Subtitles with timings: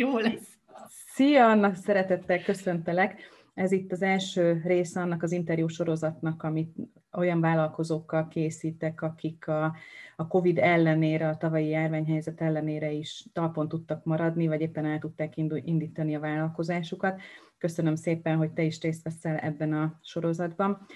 [0.00, 0.58] Jó lesz.
[0.88, 3.20] Szia, Anna, szeretettel köszöntelek.
[3.54, 6.76] Ez itt az első része annak az interjú sorozatnak, amit
[7.12, 9.76] olyan vállalkozókkal készítek, akik a,
[10.16, 15.36] a COVID ellenére, a tavalyi járványhelyzet ellenére is talpon tudtak maradni, vagy éppen el tudták
[15.36, 17.20] indítani a vállalkozásukat.
[17.58, 20.86] Köszönöm szépen, hogy te is részt veszel ebben a sorozatban.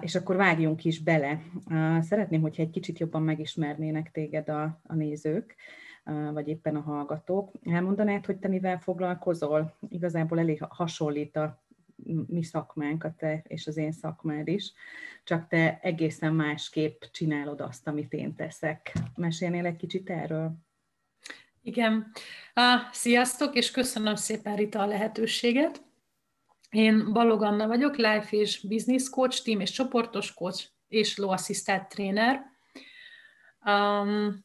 [0.00, 1.40] És akkor vágjunk is bele.
[2.00, 5.56] Szeretném, hogyha egy kicsit jobban megismernének téged a, a nézők
[6.32, 7.50] vagy éppen a hallgatók.
[7.64, 9.76] Elmondanád, hogy te mivel foglalkozol?
[9.88, 11.62] Igazából elég hasonlít a
[12.26, 14.72] mi szakmánk, a te és az én szakmád is,
[15.24, 18.92] csak te egészen másképp csinálod azt, amit én teszek.
[19.16, 20.52] Mesélnél egy kicsit erről?
[21.62, 22.12] Igen.
[22.92, 25.82] Sziasztok, és köszönöm szépen Rita a lehetőséget.
[26.70, 31.88] Én Balog Anna vagyok, Life és Business Coach, team és csoportos coach és low assistant
[31.88, 32.42] trainer.
[33.66, 34.43] Um,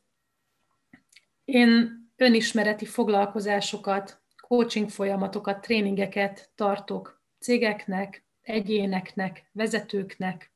[1.54, 10.52] én önismereti foglalkozásokat, coaching folyamatokat, tréningeket tartok cégeknek, egyéneknek, vezetőknek,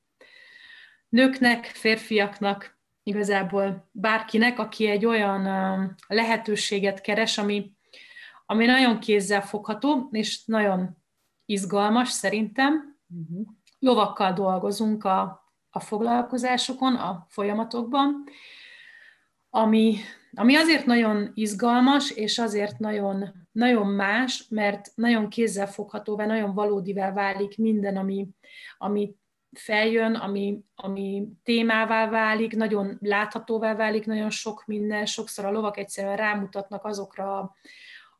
[1.09, 5.43] nőknek, férfiaknak, igazából bárkinek, aki egy olyan
[6.07, 7.71] lehetőséget keres, ami,
[8.45, 10.97] ami nagyon kézzelfogható, és nagyon
[11.45, 12.97] izgalmas szerintem.
[13.07, 13.47] Uh-huh.
[13.79, 18.23] Lovakkal dolgozunk a, a foglalkozásokon, a folyamatokban,
[19.49, 19.97] ami,
[20.35, 27.57] ami azért nagyon izgalmas, és azért nagyon, nagyon más, mert nagyon kézzelfoghatóvá, nagyon valódivá válik
[27.57, 28.27] minden, ami,
[28.77, 29.15] ami
[29.51, 36.15] feljön, ami, ami témává válik, nagyon láthatóvá válik, nagyon sok minden, sokszor a lovak egyszerűen
[36.15, 37.55] rámutatnak azokra a,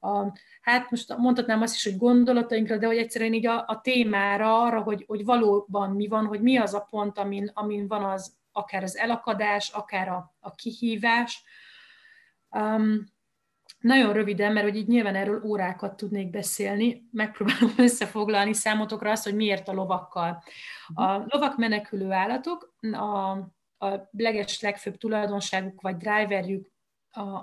[0.07, 4.61] a hát most mondhatnám azt is, hogy gondolatainkra, de hogy egyszerűen így a, a témára,
[4.61, 8.35] arra, hogy, hogy valóban mi van, hogy mi az a pont, amin, amin van az,
[8.51, 11.43] akár az elakadás, akár a, a kihívás.
[12.53, 13.03] Um,
[13.79, 19.35] nagyon röviden, mert hogy így nyilván erről órákat tudnék beszélni, megpróbálom összefoglalni számotokra azt, hogy
[19.35, 20.43] miért a lovakkal.
[20.93, 23.31] A lovak menekülő állatok, a,
[23.85, 26.71] a leges legfőbb tulajdonságuk vagy driverjük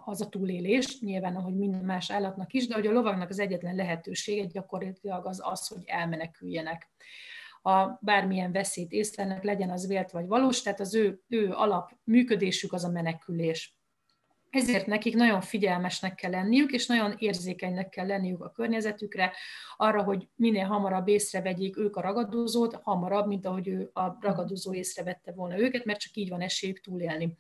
[0.05, 3.75] az a túlélés, nyilván, ahogy minden más állatnak is, de hogy a lovagnak az egyetlen
[3.75, 6.91] lehetősége gyakorlatilag az az, hogy elmeneküljenek
[7.63, 12.73] a bármilyen veszélyt észlelnek, legyen az vélt vagy valós, tehát az ő, ő alap működésük
[12.73, 13.80] az a menekülés.
[14.51, 19.33] Ezért nekik nagyon figyelmesnek kell lenniük, és nagyon érzékenynek kell lenniük a környezetükre,
[19.77, 25.33] arra, hogy minél hamarabb észrevegyék ők a ragadozót, hamarabb, mint ahogy ő a ragadozó észrevette
[25.33, 27.37] volna őket, mert csak így van esélyük túlélni.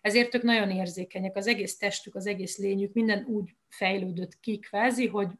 [0.00, 5.06] Ezért ők nagyon érzékenyek, az egész testük, az egész lényük, minden úgy fejlődött ki kvázi,
[5.06, 5.30] hogy,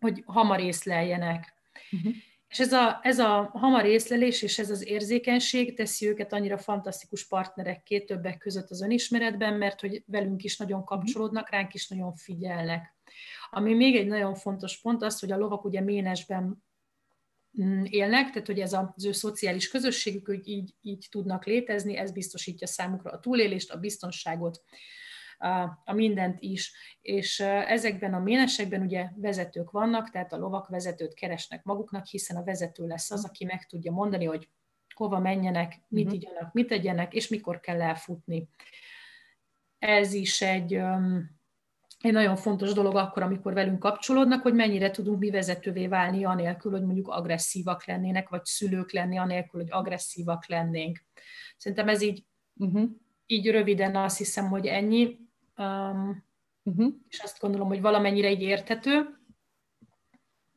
[0.00, 1.54] hogy hamar észleljenek.
[1.90, 2.14] Uh-huh.
[2.48, 7.26] És ez a, ez a hamar észlelés és ez az érzékenység teszi őket annyira fantasztikus
[7.26, 12.96] partnerekké többek között az önismeretben, mert hogy velünk is nagyon kapcsolódnak, ránk is nagyon figyelnek.
[13.50, 16.64] Ami még egy nagyon fontos pont az, hogy a lovak ugye ménesben
[17.62, 22.12] mm, élnek, tehát hogy ez az ő szociális közösségük, hogy így, így tudnak létezni, ez
[22.12, 24.62] biztosítja számukra a túlélést, a biztonságot,
[25.84, 26.72] a mindent is.
[27.00, 32.44] És ezekben a ménesekben ugye vezetők vannak, tehát a lovak vezetőt keresnek maguknak, hiszen a
[32.44, 34.48] vezető lesz az, aki meg tudja mondani, hogy
[34.94, 38.48] hova menjenek, mit igyanak, mit tegyenek, és mikor kell elfutni.
[39.78, 40.72] Ez is egy,
[41.98, 46.72] egy nagyon fontos dolog akkor, amikor velünk kapcsolódnak, hogy mennyire tudunk mi vezetővé válni, anélkül,
[46.72, 51.04] hogy mondjuk agresszívak lennének, vagy szülők lenni, anélkül, hogy agresszívak lennénk.
[51.56, 52.90] Szerintem ez így, uh-huh.
[53.26, 55.27] így röviden azt hiszem, hogy ennyi.
[55.58, 56.24] Um,
[56.62, 56.92] uh-huh.
[57.08, 59.18] És azt gondolom, hogy valamennyire így érthető.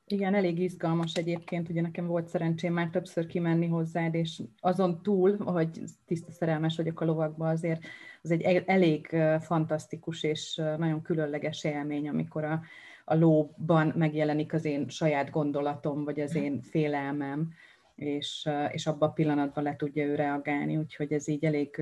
[0.05, 5.37] Igen, elég izgalmas egyébként, ugye nekem volt szerencsém már többször kimenni hozzád, és azon túl,
[5.37, 7.83] hogy tiszta szerelmes vagyok a lovakba, azért
[8.21, 12.61] az egy elég fantasztikus és nagyon különleges élmény, amikor a,
[13.05, 17.53] a lóban megjelenik az én saját gondolatom, vagy az én félelmem,
[18.01, 21.81] és, és abban a pillanatban le tudja ő reagálni, úgyhogy ez így elég,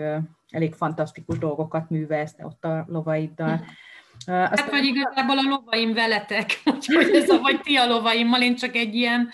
[0.50, 3.58] elég fantasztikus dolgokat művelsz ott a lovaiddal.
[3.58, 4.32] Hm.
[4.32, 4.70] Hát, Aztán...
[4.70, 8.96] vagy igazából a lovaim veletek, úgyhogy ez a, vagy ti a lovaimmal, én csak egy
[8.96, 9.30] ilyen,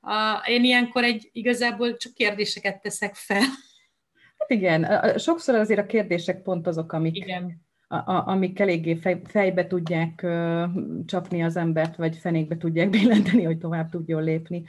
[0.00, 3.42] uh, én ilyenkor egy, igazából csak kérdéseket teszek fel.
[4.38, 7.66] Hát igen, sokszor azért a kérdések pont azok, amik, igen.
[7.88, 10.64] A, a, amik eléggé fej, fejbe tudják uh,
[11.06, 14.64] csapni az embert, vagy fenékbe tudják billenteni, hogy tovább tudjon lépni.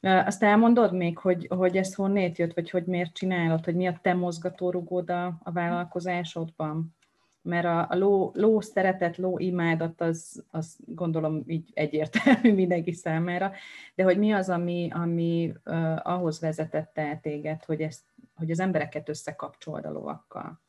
[0.00, 3.98] Azt elmondod még, hogy, hogy ez honnét jött, vagy hogy miért csinálod, hogy mi a
[4.02, 6.96] te mozgatórugód a, a vállalkozásodban?
[7.42, 13.52] Mert a, a ló, ló szeretet, ló imádat, az, az gondolom így egyértelmű mindenki számára,
[13.94, 18.02] de hogy mi az, ami, ami uh, ahhoz vezetett el téged, hogy, ezt,
[18.34, 20.60] hogy az embereket összekapcsolod a lovakkal?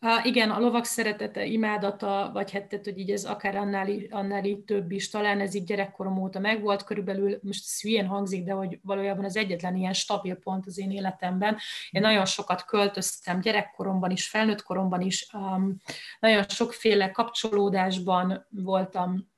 [0.00, 4.58] Uh, igen, a lovak szeretete, imádata, vagy hát hogy így ez akár annál, annál így
[4.58, 8.78] több is, talán ez így gyerekkorom óta megvolt, körülbelül, most ez hülyén hangzik, de hogy
[8.82, 11.56] valójában az egyetlen ilyen stabil pont az én életemben.
[11.90, 15.76] Én nagyon sokat költöztem gyerekkoromban is, felnőtt koromban is, um,
[16.20, 19.34] nagyon sokféle kapcsolódásban voltam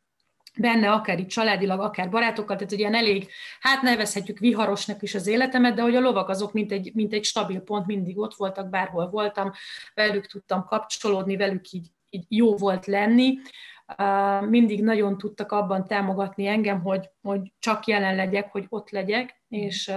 [0.58, 3.28] benne, akár itt családilag, akár barátokkal, tehát ugye ilyen elég,
[3.60, 7.24] hát nevezhetjük viharosnak is az életemet, de hogy a lovak azok mint egy, mint egy
[7.24, 9.52] stabil pont, mindig ott voltak, bárhol voltam,
[9.94, 13.38] velük tudtam kapcsolódni, velük így, így jó volt lenni,
[14.40, 19.92] mindig nagyon tudtak abban támogatni engem, hogy, hogy csak jelen legyek, hogy ott legyek, és,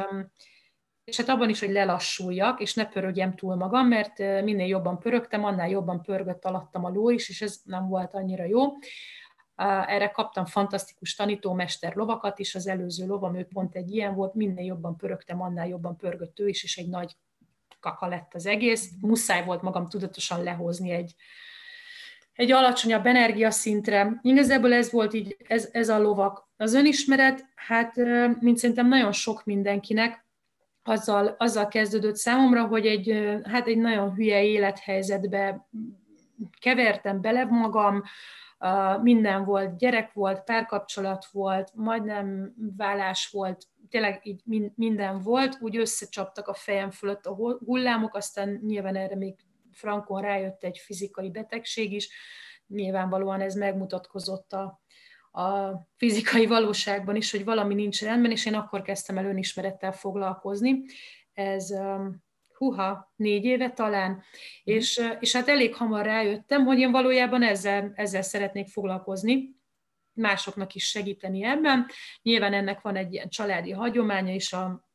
[1.03, 5.43] és hát abban is, hogy lelassuljak, és ne pörögjem túl magam, mert minél jobban pörögtem,
[5.43, 8.61] annál jobban pörgött alattam a ló is, és ez nem volt annyira jó.
[9.55, 14.65] Erre kaptam fantasztikus tanítómester lovakat is, az előző lovam, ő pont egy ilyen volt, minél
[14.65, 17.15] jobban pörögtem, annál jobban pörgött ő is, és egy nagy
[17.79, 18.89] kaka lett az egész.
[19.01, 21.15] Muszáj volt magam tudatosan lehozni egy,
[22.33, 24.19] egy alacsonyabb energiaszintre.
[24.21, 26.49] Igazából ez volt így, ez, ez a lovak.
[26.57, 27.95] Az önismeret, hát
[28.39, 30.25] mint szerintem nagyon sok mindenkinek,
[30.83, 35.67] azzal, azzal kezdődött számomra, hogy egy, hát egy nagyon hülye élethelyzetbe
[36.59, 38.03] kevertem bele magam,
[39.01, 44.41] minden volt, gyerek volt, párkapcsolat volt, majdnem vállás volt, tényleg így
[44.75, 47.35] minden volt, úgy összecsaptak a fejem fölött a
[47.65, 49.35] hullámok, aztán nyilván erre még
[49.71, 52.09] frankon rájött egy fizikai betegség is,
[52.67, 54.81] nyilvánvalóan ez megmutatkozott a,
[55.41, 60.83] a fizikai valóságban is, hogy valami nincs rendben, és én akkor kezdtem el önismerettel foglalkozni.
[61.33, 61.73] Ez
[62.61, 64.21] huha, négy éve talán, mhm.
[64.63, 69.59] és, és hát elég hamar rájöttem, hogy én valójában ezzel, ezzel szeretnék foglalkozni,
[70.13, 71.85] másoknak is segíteni ebben.
[72.21, 74.85] Nyilván ennek van egy ilyen családi hagyománya is, a,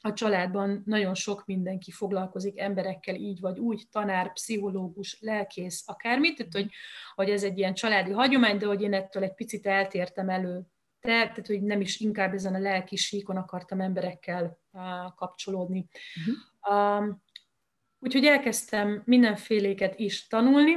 [0.00, 6.52] a családban nagyon sok mindenki foglalkozik emberekkel így vagy úgy, tanár, pszichológus, lelkész, akármit, tehát
[6.52, 6.70] hogy,
[7.14, 10.62] hogy ez egy ilyen családi hagyomány, de hogy én ettől egy picit eltértem elő
[11.00, 14.82] te, tehát hogy nem is inkább ezen a lelki síkon akartam emberekkel uh,
[15.14, 15.88] kapcsolódni.
[16.20, 16.49] Uh-huh.
[16.68, 17.22] Um,
[17.98, 20.76] úgyhogy elkezdtem mindenféléket is tanulni,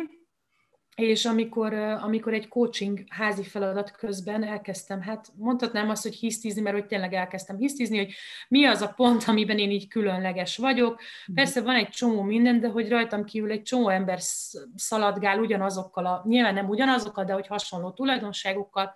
[0.96, 6.76] és amikor, amikor egy coaching házi feladat közben elkezdtem, hát mondhatnám azt, hogy hisztizni, mert
[6.76, 8.14] hogy tényleg elkezdtem hisztizni, hogy
[8.48, 11.02] mi az a pont, amiben én így különleges vagyok.
[11.26, 11.36] Mhm.
[11.36, 14.20] Persze van egy csomó minden, de hogy rajtam kívül egy csomó ember
[14.76, 18.96] szaladgál ugyanazokkal, a, nyilván nem ugyanazokkal, de hogy hasonló tulajdonságokkal,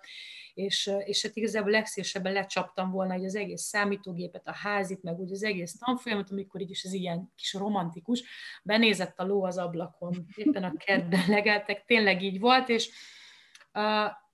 [0.58, 5.32] és, és hát igazából legszívesebben lecsaptam volna hogy az egész számítógépet, a házit, meg úgy
[5.32, 8.22] az egész tanfolyamat, amikor így is ez ilyen kis romantikus,
[8.62, 12.90] benézett a ló az ablakon, éppen a kertben legeltek, tényleg így volt, és,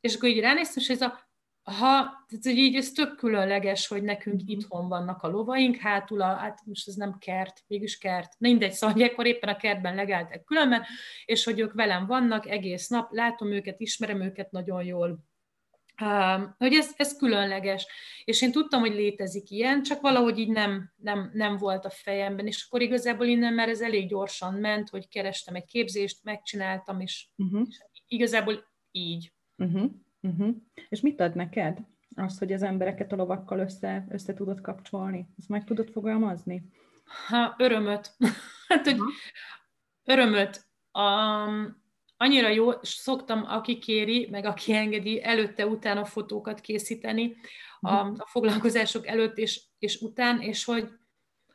[0.00, 1.22] és akkor így ránéztem, és ez a
[1.62, 4.50] ha, tehát hogy így ez tök különleges, hogy nekünk mhm.
[4.50, 9.02] itthon vannak a lovaink, hátul a, hát most ez nem kert, mégis kert, mindegy, szóval
[9.02, 10.82] akkor éppen a kertben legeltek különben,
[11.24, 15.18] és hogy ők velem vannak egész nap, látom őket, ismerem őket nagyon jól,
[16.58, 17.86] hogy ez, ez különleges.
[18.24, 22.46] És én tudtam, hogy létezik ilyen, csak valahogy így nem, nem, nem volt a fejemben,
[22.46, 27.28] és akkor igazából innen már ez elég gyorsan ment, hogy kerestem egy képzést, megcsináltam, és,
[27.36, 27.66] uh-huh.
[27.92, 29.32] és igazából így.
[29.56, 29.90] Uh-huh.
[30.20, 30.56] Uh-huh.
[30.88, 31.78] És mit ad neked?
[32.16, 35.28] Az, hogy az embereket a lovakkal össze, össze tudod kapcsolni?
[35.38, 36.62] Ezt meg tudod fogalmazni?
[37.28, 38.16] Ha, örömöt.
[38.68, 38.98] hát, hogy
[40.04, 40.66] örömöt.
[40.92, 41.83] Um,
[42.24, 47.36] annyira jó, és szoktam, aki kéri, meg aki engedi, előtte-utána fotókat készíteni
[47.80, 48.14] a, mhm.
[48.18, 50.88] a foglalkozások előtt és, és után, és hogy,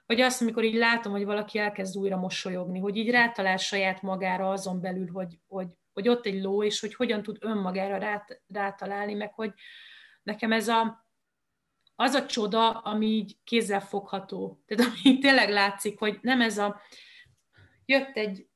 [0.05, 4.49] hogy azt, amikor így látom, hogy valaki elkezd újra mosolyogni, hogy így rátalál saját magára
[4.49, 9.13] azon belül, hogy, hogy, hogy ott egy ló, és hogy hogyan tud önmagára rát, rátalálni,
[9.13, 9.53] meg hogy
[10.23, 11.07] nekem ez a,
[11.95, 14.63] az a csoda, ami így kézzel fogható.
[14.65, 16.81] Tehát ami tényleg látszik, hogy nem ez a
[17.85, 18.48] jött egy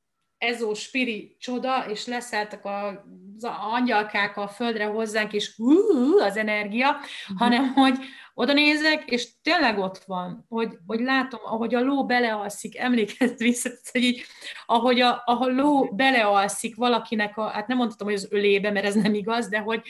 [0.43, 3.05] ezó spiri csoda, és leszálltak a,
[3.37, 7.37] az angyalkák a földre hozzánk, és hú, az energia, uh-huh.
[7.37, 7.97] hanem hogy
[8.33, 13.69] oda nézek, és tényleg ott van, hogy, hogy látom, ahogy a ló belealszik, emlékezz vissza,
[13.91, 14.23] hogy így,
[14.65, 18.95] ahogy a, a ló belealszik valakinek, a, hát nem mondhatom, hogy az ölébe, mert ez
[18.95, 19.81] nem igaz, de hogy,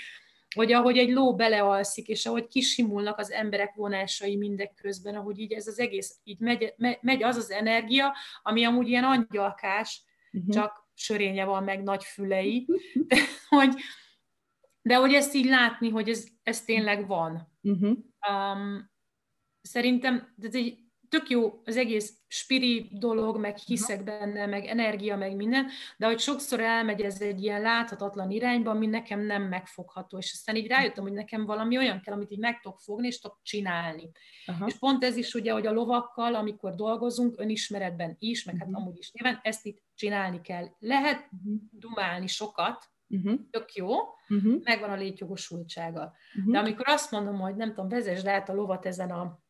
[0.55, 5.67] hogy ahogy egy ló belealszik, és ahogy kisimulnak az emberek vonásai mindeközben, ahogy így ez
[5.67, 10.01] az egész, így megy, megy az az energia, ami amúgy ilyen angyalkás,
[10.33, 10.53] uh-huh.
[10.53, 13.15] csak sörénye van, meg nagy fülei, de
[13.49, 13.75] hogy,
[14.81, 17.51] de hogy ezt így látni, hogy ez, ez tényleg van.
[17.61, 17.97] Uh-huh.
[18.29, 18.91] Um,
[19.61, 20.82] szerintem ez egy
[21.13, 25.67] tök jó az egész spiri dolog, meg hiszek benne, meg energia, meg minden,
[25.97, 30.55] de hogy sokszor elmegy ez egy ilyen láthatatlan irányba, ami nekem nem megfogható, és aztán
[30.55, 34.11] így rájöttem, hogy nekem valami olyan kell, amit így meg tudok fogni, és tudok csinálni.
[34.45, 34.65] Aha.
[34.65, 38.81] És pont ez is ugye, hogy a lovakkal, amikor dolgozunk, önismeretben is, meg hát uh-huh.
[38.81, 40.65] amúgy is nyilván, ezt itt csinálni kell.
[40.79, 41.61] Lehet uh-huh.
[41.71, 43.39] dumálni sokat, uh-huh.
[43.51, 43.89] tök jó,
[44.29, 44.61] uh-huh.
[44.63, 46.13] megvan a létjogosultsága.
[46.37, 46.53] Uh-huh.
[46.53, 49.41] De amikor azt mondom, hogy nem tudom, vezesd át a lovat ezen a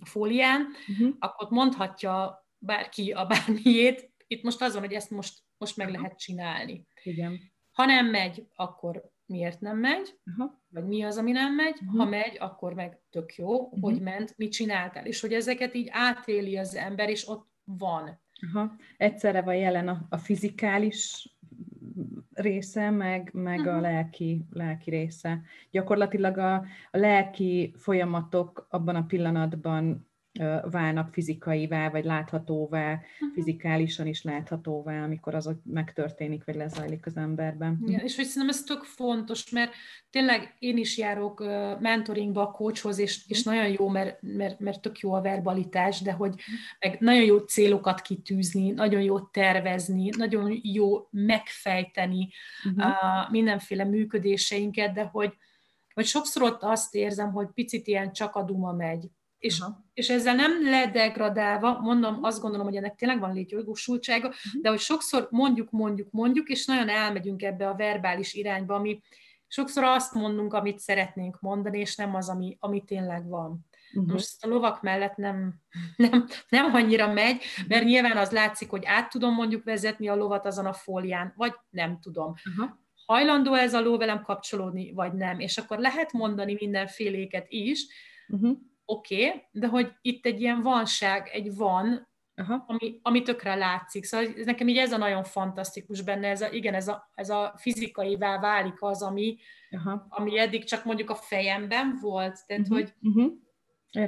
[0.00, 1.14] a fólián, uh-huh.
[1.18, 4.12] akkor mondhatja bárki a bármiét.
[4.26, 6.86] Itt most az van, hogy ezt most, most meg lehet csinálni.
[7.02, 7.40] Igen.
[7.72, 10.50] Ha nem megy, akkor miért nem megy, uh-huh.
[10.68, 11.98] vagy mi az, ami nem megy, uh-huh.
[11.98, 13.80] ha megy, akkor meg tök jó, uh-huh.
[13.80, 18.22] hogy ment, mit csináltál, és hogy ezeket így átéli az ember, és ott van.
[18.52, 18.76] Aha.
[18.96, 21.28] Egyszerre van jelen a, a fizikális
[22.34, 23.74] része, meg, meg uh-huh.
[23.74, 25.42] a lelki, lelki része.
[25.70, 26.54] Gyakorlatilag a,
[26.90, 30.08] a lelki folyamatok abban a pillanatban
[30.70, 33.00] válnak fizikaivá, vagy láthatóvá,
[33.34, 37.78] fizikálisan is láthatóvá, amikor az megtörténik, vagy lezajlik az emberben.
[37.86, 39.72] Ja, és hogy szerintem ez tök fontos, mert
[40.10, 41.44] tényleg én is járok
[41.80, 43.54] mentoringba a coachhoz, és, és uh-huh.
[43.54, 46.34] nagyon jó, mert, mert, mert tök jó a verbalitás, de hogy
[46.80, 52.28] meg nagyon jó célokat kitűzni, nagyon jó tervezni, nagyon jó megfejteni
[52.64, 53.04] uh-huh.
[53.04, 55.32] a mindenféle működéseinket, de hogy,
[55.94, 59.08] hogy sokszor ott azt érzem, hogy picit ilyen csak a duma megy
[59.44, 59.62] és,
[59.94, 64.62] és ezzel nem ledegradálva, mondom, azt gondolom, hogy ennek tényleg van létjogosultsága, uh-huh.
[64.62, 69.00] de hogy sokszor mondjuk, mondjuk, mondjuk, és nagyon elmegyünk ebbe a verbális irányba, ami
[69.46, 73.66] sokszor azt mondunk, amit szeretnénk mondani, és nem az, ami, ami tényleg van.
[73.94, 74.12] Uh-huh.
[74.12, 75.54] Most a lovak mellett nem,
[75.96, 80.46] nem, nem annyira megy, mert nyilván az látszik, hogy át tudom mondjuk vezetni a lovat
[80.46, 82.34] azon a fólián, vagy nem tudom.
[82.50, 82.70] Uh-huh.
[83.06, 85.40] Hajlandó ez a ló velem kapcsolódni, vagy nem.
[85.40, 87.86] És akkor lehet mondani mindenféléket is,
[88.28, 92.64] uh-huh oké, okay, de hogy itt egy ilyen vanság, egy van, Aha.
[92.66, 94.04] Ami, ami tökre látszik.
[94.04, 97.30] Szóval ez nekem így ez a nagyon fantasztikus benne, ez a, igen, ez a, ez
[97.30, 99.36] a fizikaivá válik az, ami,
[99.70, 100.06] Aha.
[100.08, 102.78] ami eddig csak mondjuk a fejemben volt, tehát uh-huh.
[102.78, 103.32] hogy uh-huh.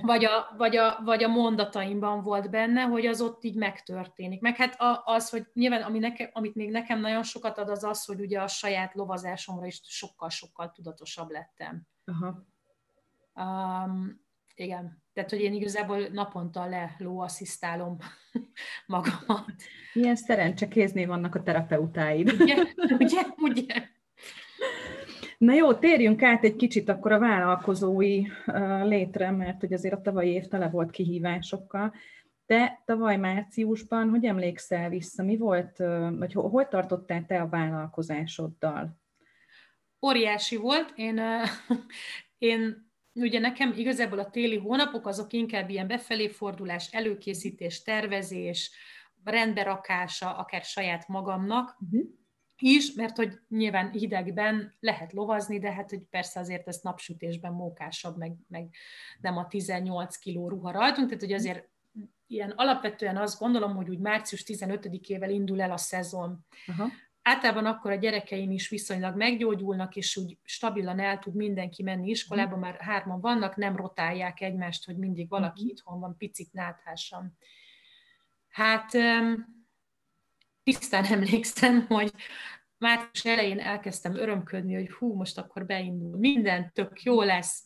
[0.03, 4.41] Vagy a, vagy, a, vagy a mondataimban volt benne, hogy az ott így megtörténik.
[4.41, 8.05] Meg hát az, hogy nyilván ami neke, amit még nekem nagyon sokat ad, az az,
[8.05, 11.83] hogy ugye a saját lovazásomra is sokkal-sokkal tudatosabb lettem.
[12.05, 12.47] Aha.
[13.35, 14.26] Um,
[14.57, 15.03] igen.
[15.13, 17.97] Tehát, hogy én igazából naponta le lóasszisztálom
[18.87, 19.55] magamat.
[19.93, 22.33] Milyen szerencse kéznél vannak a terapeutáid.
[22.41, 22.57] Ugye?
[22.99, 23.23] Ugye?
[23.37, 23.89] Ugye?
[25.39, 28.23] Na jó, térjünk át egy kicsit akkor a vállalkozói
[28.83, 31.95] létre, mert hogy azért a tavalyi év tele volt kihívásokkal.
[32.47, 35.77] De tavaly márciusban, hogy emlékszel vissza, mi volt,
[36.19, 39.01] vagy hol tartottál te a vállalkozásoddal?
[40.07, 40.93] Óriási volt.
[40.95, 41.21] Én,
[42.39, 42.86] én
[43.21, 48.71] Ugye nekem igazából a téli hónapok azok inkább ilyen befelé fordulás, előkészítés, tervezés,
[49.25, 52.09] rendberakása, akár saját magamnak, uh-huh.
[52.59, 58.17] is, mert hogy nyilván hidegben lehet lovazni, de hát hogy persze azért ez napsütésben mókásabb,
[58.17, 58.69] meg, meg
[59.21, 61.69] nem a 18 kiló ruha rajtunk, tehát hogy azért
[62.27, 66.47] ilyen alapvetően azt gondolom, hogy úgy március 15-ével indul el a szezon.
[66.67, 66.91] Uh-huh
[67.27, 72.57] általában akkor a gyerekeim is viszonylag meggyógyulnak, és úgy stabilan el tud mindenki menni iskolába,
[72.57, 75.71] már hárman vannak, nem rotálják egymást, hogy mindig valaki uh-huh.
[75.71, 77.39] itthon van, picit náthásan.
[78.49, 78.91] Hát
[80.63, 82.13] tisztán emlékszem, hogy
[82.79, 87.65] március elején elkezdtem örömködni, hogy hú, most akkor beindul, minden tök jó lesz,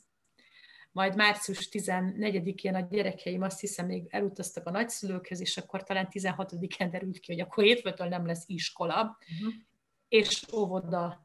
[0.92, 6.88] majd március 14-én a gyerekeim azt hiszem még elutaztak a nagyszülőkhez, és akkor talán 16-án
[6.90, 9.54] derült ki, hogy akkor hétfőtől nem lesz iskola, uh-huh.
[10.08, 11.22] és óvoda.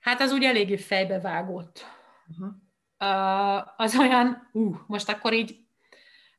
[0.00, 1.84] Hát az úgy eléggé fejbe vágott.
[2.28, 2.54] Uh-huh.
[2.98, 5.58] Uh, az olyan, uh, most akkor így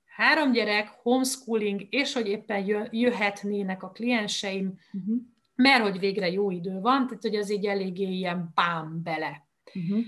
[0.06, 5.16] három gyerek, homeschooling, és hogy éppen jöhetnének a klienseim, uh-huh.
[5.56, 9.48] mert hogy végre jó idő van, tehát hogy az így eléggé ilyen bám bele.
[9.74, 10.06] Uh-huh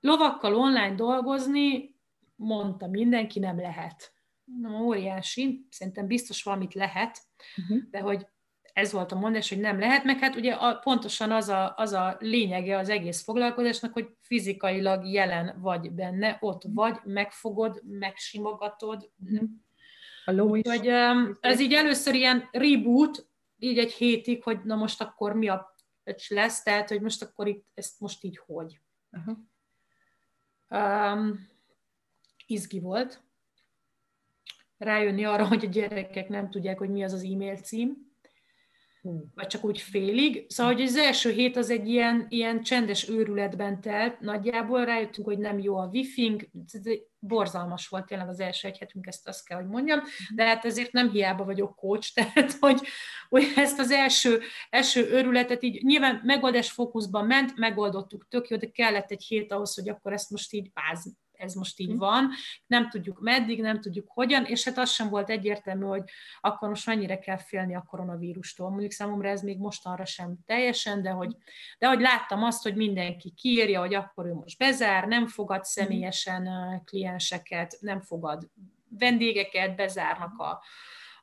[0.00, 1.96] lovakkal online dolgozni,
[2.36, 4.12] mondta mindenki, nem lehet.
[4.60, 7.18] Na, óriási, szerintem biztos valamit lehet,
[7.56, 7.78] uh-huh.
[7.90, 8.26] de hogy
[8.72, 11.92] ez volt a mondás, hogy nem lehet, meg hát ugye a, pontosan az a, az
[11.92, 16.74] a lényege az egész foglalkozásnak, hogy fizikailag jelen vagy benne, ott mhm.
[16.74, 19.10] vagy, megfogod, megsimogatod.
[19.24, 19.48] Uh-huh.
[20.24, 20.68] A ló is.
[20.68, 23.28] Hogy, um, ez így először ilyen reboot,
[23.58, 25.76] így egy hétig, hogy na most akkor mi a
[26.28, 28.80] lesz, tehát hogy most akkor itt ezt most így hogy.
[29.10, 29.36] Uh-huh.
[30.70, 31.48] Um,
[32.46, 33.22] izgi volt.
[34.78, 38.07] Rájönni arra, hogy a gyerekek nem tudják, hogy mi az az e-mail cím,
[39.34, 40.44] vagy csak úgy félig.
[40.48, 45.38] Szóval, hogy az első hét az egy ilyen, ilyen csendes őrületben telt, nagyjából rájöttünk, hogy
[45.38, 46.50] nem jó a wifi
[47.18, 50.00] borzalmas volt tényleg az első egy hetünk, ezt azt kell, hogy mondjam,
[50.34, 52.80] de hát ezért nem hiába vagyok coach, tehát hogy,
[53.28, 58.70] hogy ezt az első, első örületet így nyilván megoldás fókuszban ment, megoldottuk tök jó, de
[58.70, 61.96] kellett egy hét ahhoz, hogy akkor ezt most így báz, ez most így hm.
[61.96, 62.30] van,
[62.66, 66.02] nem tudjuk meddig, nem tudjuk hogyan, és hát az sem volt egyértelmű, hogy
[66.40, 68.70] akkor most mennyire kell félni a koronavírustól.
[68.70, 71.36] Mondjuk számomra ez még mostanra sem teljesen, de hogy,
[71.78, 75.62] de hogy láttam azt, hogy mindenki kiírja, hogy akkor ő most bezár, nem fogad hm.
[75.62, 76.48] személyesen
[76.84, 78.50] klienseket, nem fogad
[78.88, 80.62] vendégeket, bezárnak a,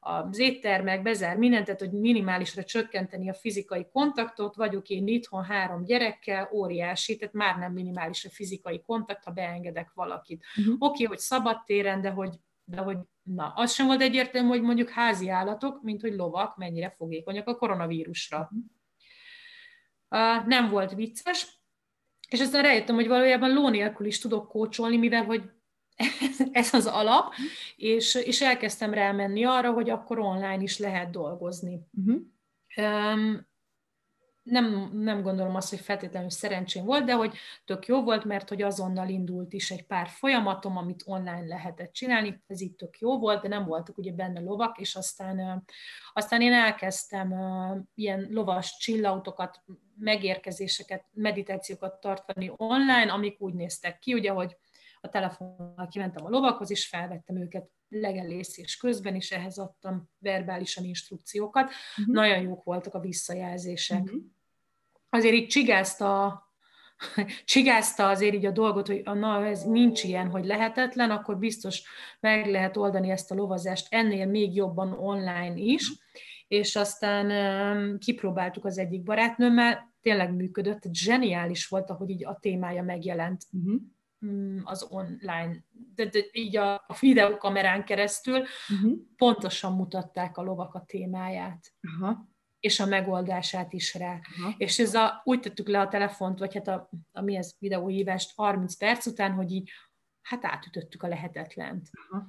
[0.08, 5.84] az éttermek, bezár mindent, tehát hogy minimálisra csökkenteni a fizikai kontaktot, vagyok én itthon három
[5.84, 10.44] gyerekkel, óriási, tehát már nem minimális a fizikai kontakt, ha beengedek valakit.
[10.58, 10.74] Uh-huh.
[10.74, 14.62] Oké, okay, hogy szabad téren, de hogy, de hogy na, az sem volt egyértelmű, hogy
[14.62, 18.38] mondjuk házi állatok, mint hogy lovak, mennyire fogékonyak a koronavírusra.
[18.40, 18.60] Uh-huh.
[20.10, 21.60] Uh, nem volt vicces,
[22.30, 25.50] és aztán rájöttem, hogy valójában ló nélkül is tudok kócsolni, mivel hogy
[26.52, 27.34] ez az alap,
[27.76, 31.80] és, és elkezdtem rámenni arra, hogy akkor online is lehet dolgozni.
[31.92, 32.22] Uh-huh.
[32.78, 33.48] Um,
[34.46, 37.36] nem, nem gondolom azt, hogy feltétlenül szerencsém volt, de hogy
[37.66, 42.44] tök jó volt, mert hogy azonnal indult is egy pár folyamatom, amit online lehetett csinálni,
[42.48, 45.64] ez itt tök jó volt, de nem voltak ugye benne lovak, és aztán,
[46.14, 47.34] aztán én elkezdtem
[47.94, 49.64] ilyen lovas csillautokat,
[50.00, 54.58] megérkezéseket, meditációkat tartani online, amik úgy néztek ki, ugye, hogy
[55.06, 61.72] a telefonnal kimentem a lovakhoz, és felvettem őket legelészés közben, és ehhez adtam verbálisan instrukciókat.
[61.98, 62.16] Uh-huh.
[62.16, 64.04] Nagyon jók voltak a visszajelzések.
[64.04, 64.22] Uh-huh.
[65.10, 66.40] Azért így csigázta
[67.46, 71.84] csigázta azért így a dolgot, hogy na, ez nincs ilyen, hogy lehetetlen, akkor biztos
[72.20, 75.92] meg lehet oldani ezt a lovazást ennél még jobban online is,
[76.48, 83.44] és aztán kipróbáltuk az egyik barátnőmmel, tényleg működött, zseniális volt, ahogy így a témája megjelent.
[83.52, 83.82] Uh-huh.
[84.26, 85.64] Mm, az online,
[85.96, 88.98] de, de így a, a videokamerán keresztül uh-huh.
[89.16, 91.74] pontosan mutatták a lovak a témáját.
[91.98, 92.34] Aha.
[92.60, 94.20] és a megoldását is rá.
[94.40, 94.54] Aha.
[94.58, 98.34] És ez a, úgy tettük le a telefont, vagy hát a, a mi ez videóhívást
[98.36, 99.72] 30 perc után, hogy így
[100.22, 101.90] hát átütöttük a lehetetlent.
[102.10, 102.28] Aha.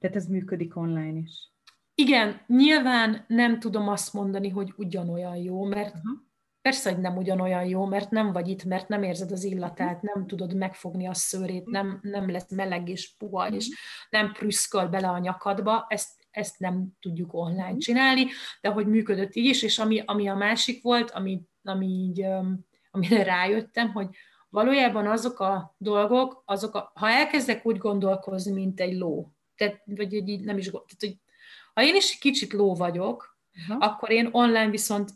[0.00, 1.52] Tehát ez működik online is.
[1.94, 6.22] Igen, nyilván nem tudom azt mondani, hogy ugyanolyan jó, mert Aha.
[6.64, 10.26] Persze, hogy nem ugyanolyan jó, mert nem vagy itt, mert nem érzed az illatát, nem
[10.26, 13.68] tudod megfogni a szőrét, nem, nem lesz meleg és puha, és
[14.10, 18.26] nem prüszköl bele a nyakadba, ezt, ezt nem tudjuk online csinálni,
[18.60, 22.26] de hogy működött így is, és ami, ami a másik volt, ami, ami így,
[22.90, 24.08] amire rájöttem, hogy
[24.48, 30.12] valójában azok a dolgok, azok a, ha elkezdek úgy gondolkozni, mint egy ló, tehát, vagy
[30.12, 31.16] így nem is, tehát, hogy
[31.74, 33.86] ha én is egy kicsit ló vagyok, uh-huh.
[33.86, 35.10] akkor én online viszont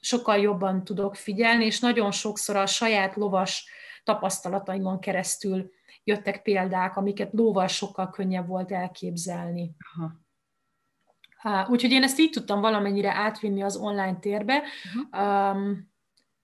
[0.00, 3.68] sokkal jobban tudok figyelni, és nagyon sokszor a saját lovas
[4.04, 5.70] tapasztalataimon keresztül
[6.04, 9.76] jöttek példák, amiket lóval sokkal könnyebb volt elképzelni.
[9.78, 11.66] Aha.
[11.70, 14.62] Úgyhogy én ezt így tudtam valamennyire átvinni az online térbe.
[14.94, 15.92] Um,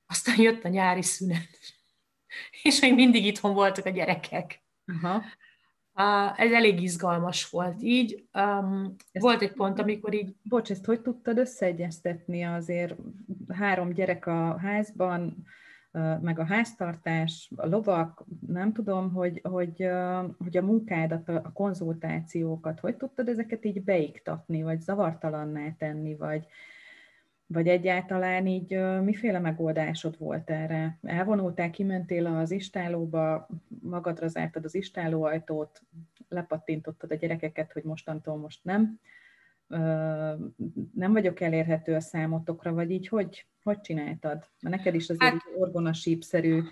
[0.07, 1.59] aztán jött a nyári szünet,
[2.63, 4.63] és még mindig itthon voltak a gyerekek.
[4.87, 5.23] Aha.
[6.37, 8.25] Ez elég izgalmas volt így.
[8.35, 10.35] Um, volt egy pont, amikor így...
[10.43, 12.95] Bocs, ezt hogy tudtad összeegyeztetni azért
[13.49, 15.45] három gyerek a házban,
[16.21, 19.89] meg a háztartás, a lovak, nem tudom, hogy, hogy,
[20.39, 26.47] hogy a munkádat, a konzultációkat, hogy tudtad ezeket így beiktatni, vagy zavartalanná tenni, vagy,
[27.47, 30.99] vagy egyáltalán így miféle megoldásod volt erre?
[31.03, 33.49] Elvonultál, kimentél az istálóba,
[33.83, 35.83] magadra zártad az istálóajtót,
[36.29, 39.01] lepattintottad a gyerekeket, hogy mostantól most nem,
[40.95, 44.49] nem vagyok elérhető a számotokra, vagy így hogy, hogy csináltad?
[44.61, 46.63] Mert neked is azért hát, orgonasípszerű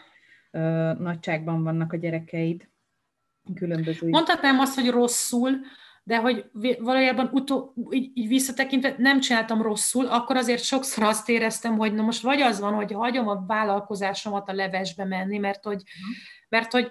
[0.99, 2.69] nagyságban vannak a gyerekeid,
[3.55, 4.09] különböző.
[4.09, 5.51] Mondhatnám azt, hogy rosszul,
[6.05, 6.45] de hogy
[6.79, 12.03] valójában utó, így, így visszatekintve nem csináltam rosszul, akkor azért sokszor azt éreztem, hogy na
[12.03, 15.83] most vagy az van, hogy hagyom a vállalkozásomat a levesbe menni, mert hogy,
[16.49, 16.91] mert hogy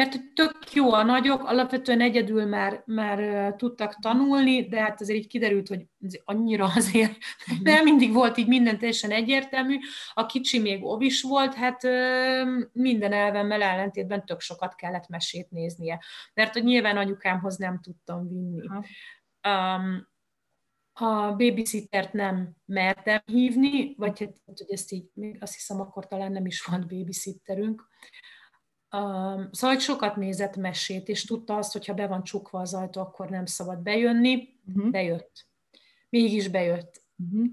[0.00, 5.26] mert tök jó a nagyok, alapvetően egyedül már, már tudtak tanulni, de hát azért így
[5.26, 5.86] kiderült, hogy
[6.24, 7.62] annyira azért mhm.
[7.62, 9.78] nem mindig volt így minden teljesen egyértelmű.
[10.14, 11.82] A kicsi még ovis volt, hát
[12.72, 16.02] minden elvemmel ellentétben tök sokat kellett mesét néznie,
[16.34, 18.66] mert hogy nyilván anyukámhoz nem tudtam vinni.
[19.48, 20.08] Um,
[20.92, 26.32] a babysittert nem mertem hívni, vagy hát, hogy ezt így, még azt hiszem, akkor talán
[26.32, 27.88] nem is volt babysitterünk,
[28.90, 33.00] szóval hogy sokat nézett mesét, és tudta azt, hogy ha be van csukva az ajtó,
[33.00, 34.48] akkor nem szabad bejönni.
[34.66, 34.90] Uh-huh.
[34.90, 35.46] Bejött.
[36.08, 37.02] Mégis bejött.
[37.16, 37.46] Uh-huh.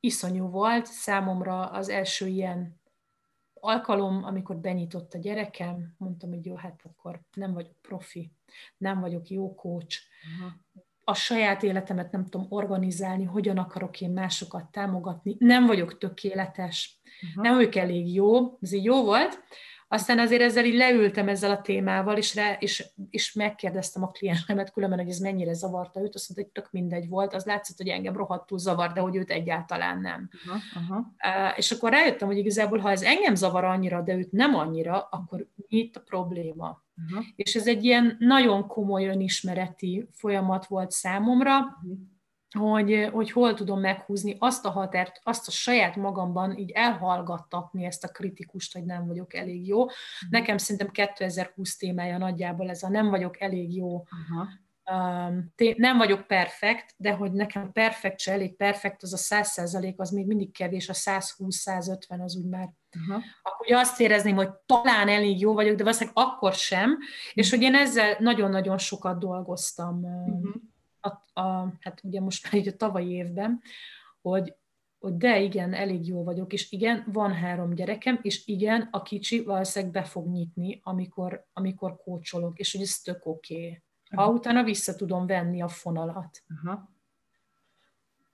[0.00, 2.80] Iszonyú volt számomra az első ilyen
[3.54, 8.32] alkalom, amikor benyitott a gyerekem, mondtam, hogy jó, hát akkor nem vagyok profi,
[8.76, 9.98] nem vagyok jó coach,
[10.34, 10.52] uh-huh.
[11.04, 17.44] a saját életemet nem tudom organizálni, hogyan akarok én másokat támogatni, nem vagyok tökéletes, uh-huh.
[17.44, 19.42] nem vagyok elég jó, ez így jó volt,
[19.92, 24.72] aztán azért ezzel így leültem ezzel a témával, és, rá, és, és megkérdeztem a kliensemet
[24.72, 27.88] különben, hogy ez mennyire zavarta őt, azt mondta, hogy tök mindegy volt, az látszott, hogy
[27.88, 30.30] engem rohadtul zavar, de hogy őt egyáltalán nem.
[30.32, 30.98] Uh-huh, uh-huh.
[30.98, 35.08] Uh, és akkor rájöttem, hogy igazából, ha ez engem zavar annyira, de őt nem annyira,
[35.10, 36.82] akkor mi itt a probléma?
[37.08, 37.24] Uh-huh.
[37.36, 41.98] És ez egy ilyen nagyon komoly önismereti folyamat volt számomra, uh-huh
[42.58, 48.04] hogy, hogy hol tudom meghúzni azt a határt, azt a saját magamban így elhallgattatni ezt
[48.04, 49.84] a kritikust, hogy nem vagyok elég jó.
[49.84, 49.92] Mhm.
[50.30, 53.96] Nekem szerintem 2020 témája nagyjából ez a nem vagyok elég jó.
[53.96, 54.48] Aha.
[54.92, 60.00] Um, nem vagyok perfekt, de hogy nekem perfekt se elég perfekt, az a 100 százalék,
[60.00, 62.68] az még mindig kevés, a 120-150 az úgy már.
[63.00, 63.24] Uh-huh.
[63.42, 66.98] Akkor ugye azt érezném, hogy talán elég jó vagyok, de valószínűleg akkor sem,
[67.32, 67.56] és mhm.
[67.56, 70.04] hogy én ezzel nagyon-nagyon sokat dolgoztam.
[70.04, 70.54] Uh-huh
[71.00, 73.62] a, a, hát ugye most már így a tavalyi évben,
[74.20, 74.54] hogy,
[74.98, 79.42] hogy de igen, elég jó vagyok, és igen, van három gyerekem, és igen, a kicsi
[79.42, 83.54] valószínűleg be fog nyitni, amikor, amikor kócsolok, és hogy ez tök oké.
[83.54, 83.82] Okay.
[84.24, 86.42] Ha utána vissza tudom venni a fonalat.
[86.48, 86.80] Uh-huh.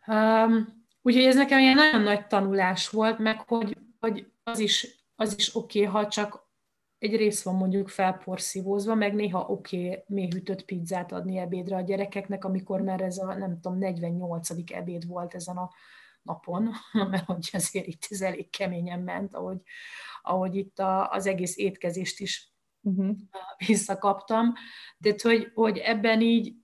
[0.07, 5.35] Um, úgyhogy ez nekem ilyen nagyon nagy tanulás volt, meg hogy, hogy az is, az
[5.39, 6.46] is oké, okay, ha csak
[6.99, 12.45] egy rész van mondjuk felporszívózva, meg néha oké okay, méhütött pizzát adni ebédre a gyerekeknek,
[12.45, 14.49] amikor már ez a, nem tudom, 48.
[14.73, 15.71] ebéd volt ezen a
[16.23, 16.71] napon,
[17.11, 19.61] mert hogy azért itt ez elég keményen ment, ahogy,
[20.23, 23.17] ahogy itt a, az egész étkezést is uh-huh.
[23.67, 24.53] visszakaptam.
[25.01, 26.55] Tehát, hogy, hogy ebben így,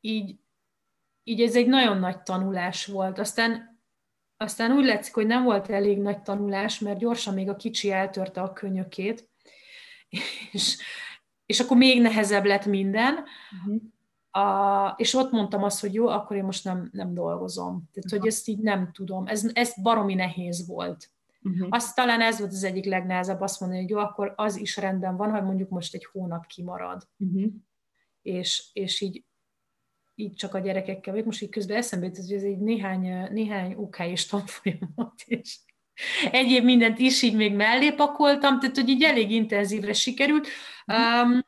[0.00, 0.38] így,
[1.22, 3.18] így ez egy nagyon nagy tanulás volt.
[3.18, 3.68] Aztán
[4.36, 8.40] aztán úgy látszik, hogy nem volt elég nagy tanulás, mert gyorsan még a kicsi eltörte
[8.40, 9.29] a könyökét,
[10.52, 10.76] és,
[11.46, 13.24] és akkor még nehezebb lett minden.
[13.58, 13.82] Uh-huh.
[14.30, 17.88] A, és ott mondtam azt, hogy jó, akkor én most nem, nem dolgozom.
[17.92, 19.26] Tehát, hogy ezt így nem tudom.
[19.26, 21.10] Ez, ez baromi nehéz volt.
[21.42, 21.66] Uh-huh.
[21.70, 25.16] Azt talán ez volt az egyik legnehezebb, azt mondani, hogy jó, akkor az is rendben
[25.16, 27.08] van, hogy mondjuk most egy hónap kimarad.
[27.16, 27.52] Uh-huh.
[28.22, 29.24] És, és így,
[30.14, 31.26] így csak a gyerekekkel vagyok.
[31.26, 35.58] Most így közben eszembe jut, hogy ez egy néhány, néhány UK és tanfolyamat, és
[36.30, 40.48] egyéb mindent is így még mellé pakoltam, tehát hogy így elég intenzívre sikerült.
[40.86, 41.40] Um,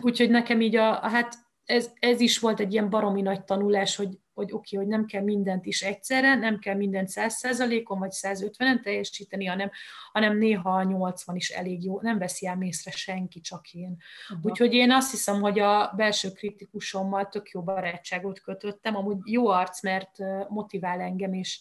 [0.00, 3.96] úgyhogy nekem így a, a hát ez, ez is volt egy ilyen baromi nagy tanulás,
[3.96, 8.10] hogy, hogy oké, okay, hogy nem kell mindent is egyszerre, nem kell mindent 100%-on vagy
[8.12, 9.70] 150-en teljesíteni, hanem,
[10.12, 13.96] hanem néha a 80 is elég jó, nem veszi el észre senki, csak én.
[14.30, 14.50] Uh-huh.
[14.50, 19.82] Úgyhogy én azt hiszem, hogy a belső kritikusommal tök jó barátságot kötöttem, amúgy jó arc,
[19.82, 21.60] mert motivál engem, és,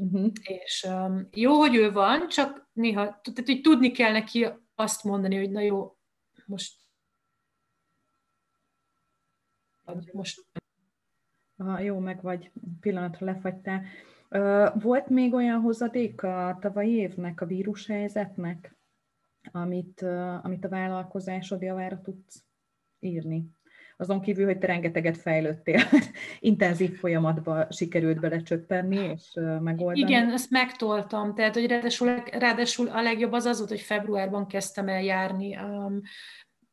[0.00, 0.32] Uh-huh.
[0.42, 5.36] És um, jó, hogy ő van, csak néha, tehát hogy tudni kell neki azt mondani,
[5.36, 5.96] hogy na jó,
[6.46, 6.78] most
[10.12, 10.40] most
[11.56, 13.84] Aha, jó, meg vagy pillanatra lefagytál.
[14.74, 18.76] Volt még olyan hozadék a tavalyi évnek, a vírushelyzetnek,
[19.50, 20.02] amit,
[20.42, 22.44] amit a vállalkozásod javára tudsz
[22.98, 23.50] írni?
[24.00, 25.80] Azon kívül, hogy te rengeteget fejlődtél,
[26.38, 30.00] intenzív folyamatba sikerült belecsöppenni és megoldani.
[30.00, 34.88] Igen, ezt megtoltam, tehát hogy ráadásul, ráadásul a legjobb az az volt, hogy februárban kezdtem
[34.88, 36.00] el járni um,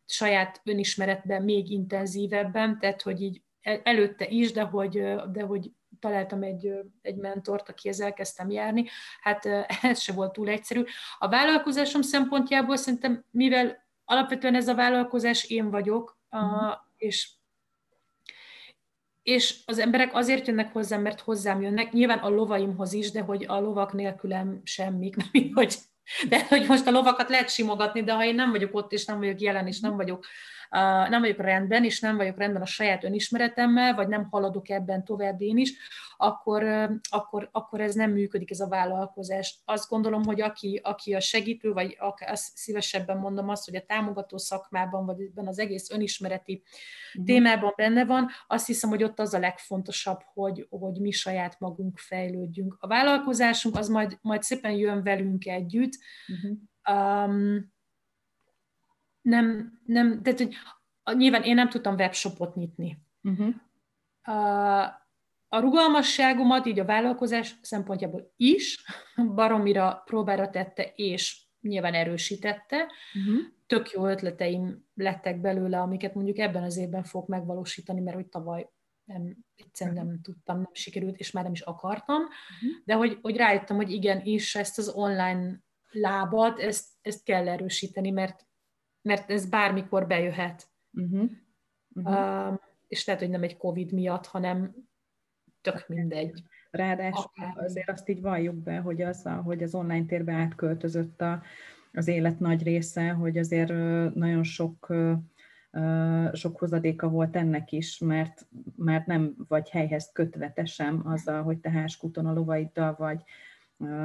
[0.06, 3.42] saját önismeretben még intenzívebben, tehát hogy így
[3.84, 4.92] előtte is, de hogy,
[5.32, 8.86] de hogy találtam egy, egy mentort, akihez elkezdtem járni,
[9.22, 9.46] hát
[9.82, 10.84] ez se volt túl egyszerű.
[11.20, 17.30] A vállalkozásom szempontjából szerintem, mivel alapvetően ez a vállalkozás én vagyok, mhm és
[19.28, 23.46] és az emberek azért jönnek hozzám, mert hozzám jönnek, nyilván a lovaimhoz is, de hogy
[23.48, 25.76] a lovak nélkülem semmik, nem hogy,
[26.30, 29.18] de hogy most a lovakat lehet simogatni, de ha én nem vagyok ott, és nem
[29.18, 30.26] vagyok jelen, és nem vagyok
[31.10, 35.42] nem vagyok rendben, és nem vagyok rendben a saját önismeretemmel, vagy nem haladok ebben tovább
[35.42, 35.74] én is,
[36.18, 36.64] akkor,
[37.10, 39.62] akkor, akkor ez nem működik, ez a vállalkozás.
[39.66, 44.38] Azt gondolom, hogy aki, aki a segítő, vagy akár szívesebben mondom azt, hogy a támogató
[44.38, 46.64] szakmában, vagy ebben az egész önismereti
[47.08, 47.26] uh-huh.
[47.26, 51.98] témában benne van, azt hiszem, hogy ott az a legfontosabb, hogy, hogy mi saját magunk
[51.98, 52.78] fejlődjünk.
[52.80, 55.94] A vállalkozásunk az majd, majd szépen jön velünk együtt,
[56.28, 57.28] uh-huh.
[57.28, 57.76] um,
[59.28, 60.56] nem, nem, tehát hogy
[61.18, 62.98] nyilván én nem tudtam webshopot nyitni.
[63.24, 63.56] Uh-huh.
[64.22, 64.84] A,
[65.48, 68.84] a rugalmasságomat így a vállalkozás szempontjából is
[69.36, 72.78] baromira próbára tette, és nyilván erősítette.
[72.78, 73.42] Uh-huh.
[73.66, 78.70] Tök jó ötleteim lettek belőle, amiket mondjuk ebben az évben fog megvalósítani, mert hogy tavaly
[79.04, 82.84] nem, egyszerűen nem tudtam, nem sikerült, és már nem is akartam, uh-huh.
[82.86, 85.60] de hogy, hogy rájöttem, hogy igen, és ezt az online
[85.92, 88.47] lábad, ezt, ezt kell erősíteni, mert,
[89.08, 90.68] mert ez bármikor bejöhet.
[90.94, 91.30] Uh-huh.
[91.96, 92.52] Uh-huh.
[92.52, 94.76] Uh, és lehet, hogy nem egy Covid miatt, hanem
[95.62, 96.44] tök mindegy.
[96.72, 97.64] Ráadásul Akár.
[97.64, 101.42] azért azt így valljuk be, hogy az, hogy az online térbe átköltözött a,
[101.94, 103.74] az élet nagy része, hogy azért
[104.16, 104.94] nagyon sok
[106.34, 111.58] sok hozadéka volt ennek is, mert, mert nem vagy helyhez kötve te sem azzal, hogy
[111.58, 113.24] te háskuton a lovaiddal vagy,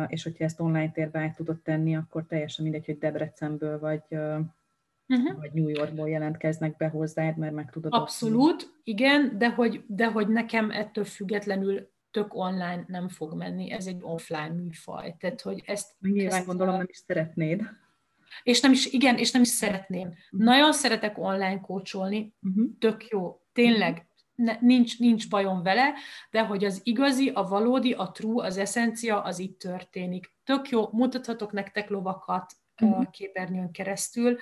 [0.07, 4.03] és hogyha ezt online térbe át tudod tenni, akkor teljesen mindegy, hogy Debrecenből vagy,
[5.13, 5.39] uh-huh.
[5.39, 8.75] vagy New Yorkból jelentkeznek be hozzád, mert meg tudod Abszolút, adni.
[8.85, 13.99] igen, de hogy, de hogy nekem ettől függetlenül tök online nem fog menni, ez egy
[14.01, 15.15] offline műfaj.
[15.19, 15.91] Tehát, hogy ezt...
[16.01, 17.63] Nyilván ezt, gondolom nem is szeretnéd.
[18.43, 20.09] És nem is, igen, és nem is szeretném.
[20.09, 20.41] Uh-huh.
[20.41, 22.65] Nagyon szeretek online kócsolni, uh-huh.
[22.79, 25.93] tök jó, tényleg, ne, nincs, nincs bajom vele,
[26.31, 30.33] de hogy az igazi, a valódi, a true, az eszencia, az itt történik.
[30.45, 33.11] Tök jó, mutathatok nektek lovakat uh-huh.
[33.11, 34.37] képernyőn keresztül,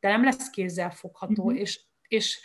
[0.00, 1.60] de nem lesz kézzel fogható, uh-huh.
[1.60, 2.40] és, és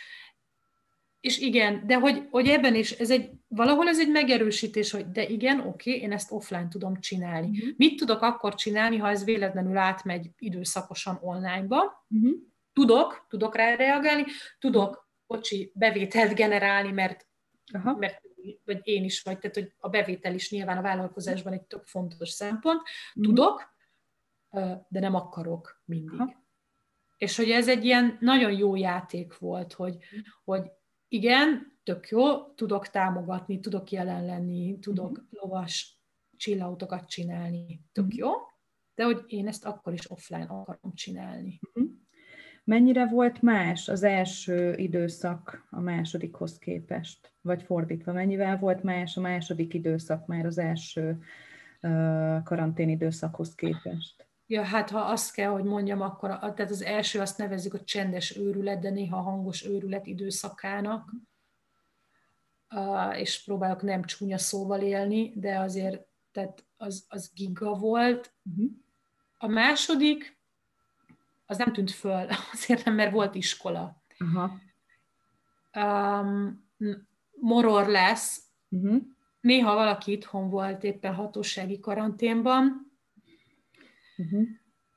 [1.26, 5.28] és igen, de hogy, hogy ebben is, ez egy, valahol ez egy megerősítés, hogy de
[5.28, 7.48] igen, oké, én ezt offline tudom csinálni.
[7.48, 7.74] Uh-huh.
[7.76, 12.06] Mit tudok akkor csinálni, ha ez véletlenül átmegy időszakosan online-ba?
[12.08, 12.32] Uh-huh.
[12.72, 14.24] Tudok, tudok rá reagálni,
[14.58, 17.26] tudok, bocsi, bevételt generálni, mert,
[17.72, 17.96] Aha.
[17.96, 18.22] mert
[18.64, 22.28] vagy én is vagy, tehát hogy a bevétel is nyilván a vállalkozásban egy tök fontos
[22.28, 22.80] szempont.
[22.80, 23.24] Uh-huh.
[23.24, 23.74] Tudok,
[24.88, 26.20] de nem akarok mindig.
[26.20, 26.44] Aha.
[27.16, 29.96] És hogy ez egy ilyen nagyon jó játék volt, hogy,
[30.44, 30.62] hogy
[31.08, 35.26] igen, tök jó, tudok támogatni, tudok jelen lenni, tudok uh-huh.
[35.30, 36.00] lovas
[36.36, 38.18] csillautokat csinálni, tök uh-huh.
[38.18, 38.30] jó,
[38.94, 41.60] de hogy én ezt akkor is offline akarom csinálni.
[41.74, 41.92] Uh-huh.
[42.64, 47.34] Mennyire volt más az első időszak a másodikhoz képest?
[47.40, 51.18] Vagy fordítva, mennyivel volt más a második időszak már az első
[52.44, 54.25] karantén időszakhoz képest?
[54.46, 58.36] Ja, hát ha azt kell, hogy mondjam, akkor tehát az első azt nevezzük a csendes
[58.36, 61.12] őrület, de néha hangos őrület időszakának,
[63.12, 68.34] és próbálok nem csúnya szóval élni, de azért tehát az, az giga volt.
[68.42, 68.70] Uh-huh.
[69.38, 70.38] A második,
[71.46, 74.02] az nem tűnt föl, azért nem, mert volt iskola.
[74.18, 74.50] Uh-huh.
[75.84, 76.68] Um,
[77.40, 78.42] moror lesz.
[78.68, 79.02] Uh-huh.
[79.40, 82.85] Néha valaki itthon volt éppen hatósági karanténban,
[84.16, 84.46] Uh-huh.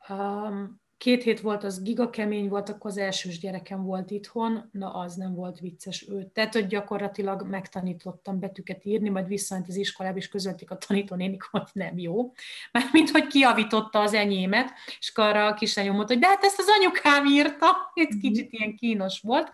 [0.09, 4.93] Um, két hét volt, az giga kemény volt, akkor az elsős gyerekem volt itthon, na
[4.93, 6.29] az nem volt vicces ő.
[6.33, 11.69] Tehát, hogy gyakorlatilag megtanítottam betűket írni, majd visszament az iskolába, és közölték a tanítónénik, hogy
[11.73, 12.33] nem jó.
[12.71, 16.59] Mármint, hogy kiavította az enyémet, és akkor arra a kislányom mondta, hogy de hát ezt
[16.59, 18.21] az anyukám írta, egy uh-huh.
[18.21, 19.51] kicsit ilyen kínos volt.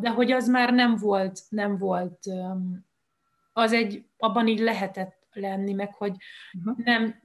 [0.00, 2.18] De hogy az már nem volt, nem volt,
[3.52, 6.16] az egy, abban így lehetett lenni, meg hogy
[6.52, 6.84] uh-huh.
[6.84, 7.20] nem,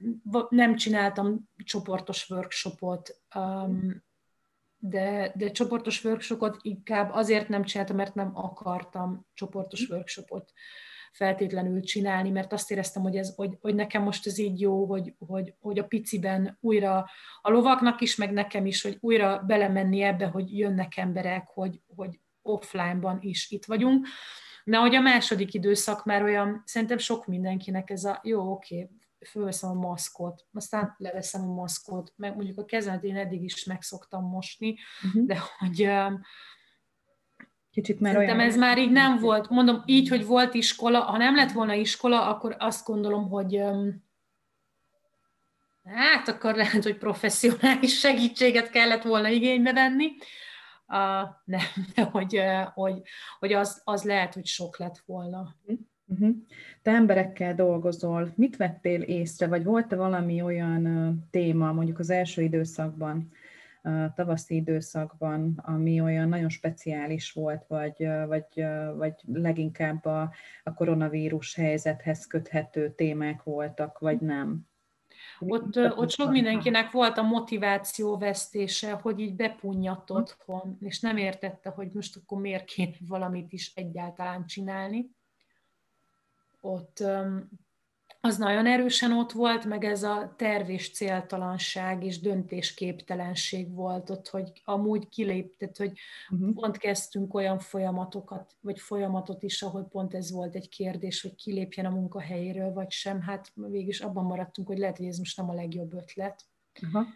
[0.48, 4.02] nem csináltam csoportos workshopot, um,
[4.76, 9.96] de, de csoportos workshopot inkább azért nem csináltam, mert nem akartam csoportos uh-huh.
[9.96, 10.52] workshopot
[11.12, 15.14] feltétlenül csinálni, mert azt éreztem, hogy, ez, hogy, hogy nekem most ez így jó, hogy,
[15.18, 17.08] hogy, hogy a piciben újra
[17.40, 22.20] a lovaknak is, meg nekem is, hogy újra belemenni ebbe, hogy jönnek emberek, hogy, hogy
[22.42, 24.06] offline-ban is itt vagyunk.
[24.68, 28.90] De hogy a második időszak már olyan, szerintem sok mindenkinek ez a, jó, oké,
[29.30, 34.24] fölveszem a maszkot, aztán leveszem a maszkot, meg mondjuk a kezemet én eddig is megszoktam
[34.24, 35.26] mosni, uh-huh.
[35.26, 35.90] de hogy
[37.70, 38.50] Kicsit már Szerintem olyan...
[38.50, 39.48] ez már így nem volt.
[39.48, 43.62] Mondom, így, hogy volt iskola, ha nem lett volna iskola, akkor azt gondolom, hogy
[45.84, 50.16] hát akkor lehet, hogy professzionális segítséget kellett volna igénybe venni,
[50.88, 51.60] Uh, nem,
[51.94, 52.40] de hogy,
[52.74, 53.02] hogy,
[53.38, 55.54] hogy az, az lehet, hogy sok lett volna.
[56.06, 56.36] Uh-huh.
[56.82, 62.42] Te emberekkel dolgozol, mit vettél észre, vagy volt-e valami olyan uh, téma, mondjuk az első
[62.42, 63.30] időszakban,
[63.82, 68.64] uh, tavaszi időszakban, ami olyan nagyon speciális volt, vagy, uh, vagy,
[68.96, 70.32] vagy leginkább a,
[70.64, 74.66] a koronavírus helyzethez köthető témák voltak, vagy nem?
[75.40, 81.70] Ott, ott sok mindenkinek volt a motiváció vesztése, hogy így bepunnyadt otthon, és nem értette,
[81.70, 85.10] hogy most akkor miért kéne valamit is egyáltalán csinálni.
[86.60, 87.02] Ott
[88.20, 94.28] az nagyon erősen ott volt, meg ez a terv és céltalanság és döntésképtelenség volt ott,
[94.28, 95.98] hogy amúgy kiléptet, hogy
[96.30, 96.54] uh-huh.
[96.54, 101.86] pont kezdtünk olyan folyamatokat, vagy folyamatot is, ahol pont ez volt egy kérdés, hogy kilépjen
[101.86, 103.20] a munkahelyéről, vagy sem.
[103.20, 106.44] Hát végig abban maradtunk, hogy lehet, hogy ez most nem a legjobb ötlet.
[106.82, 107.06] Uh-huh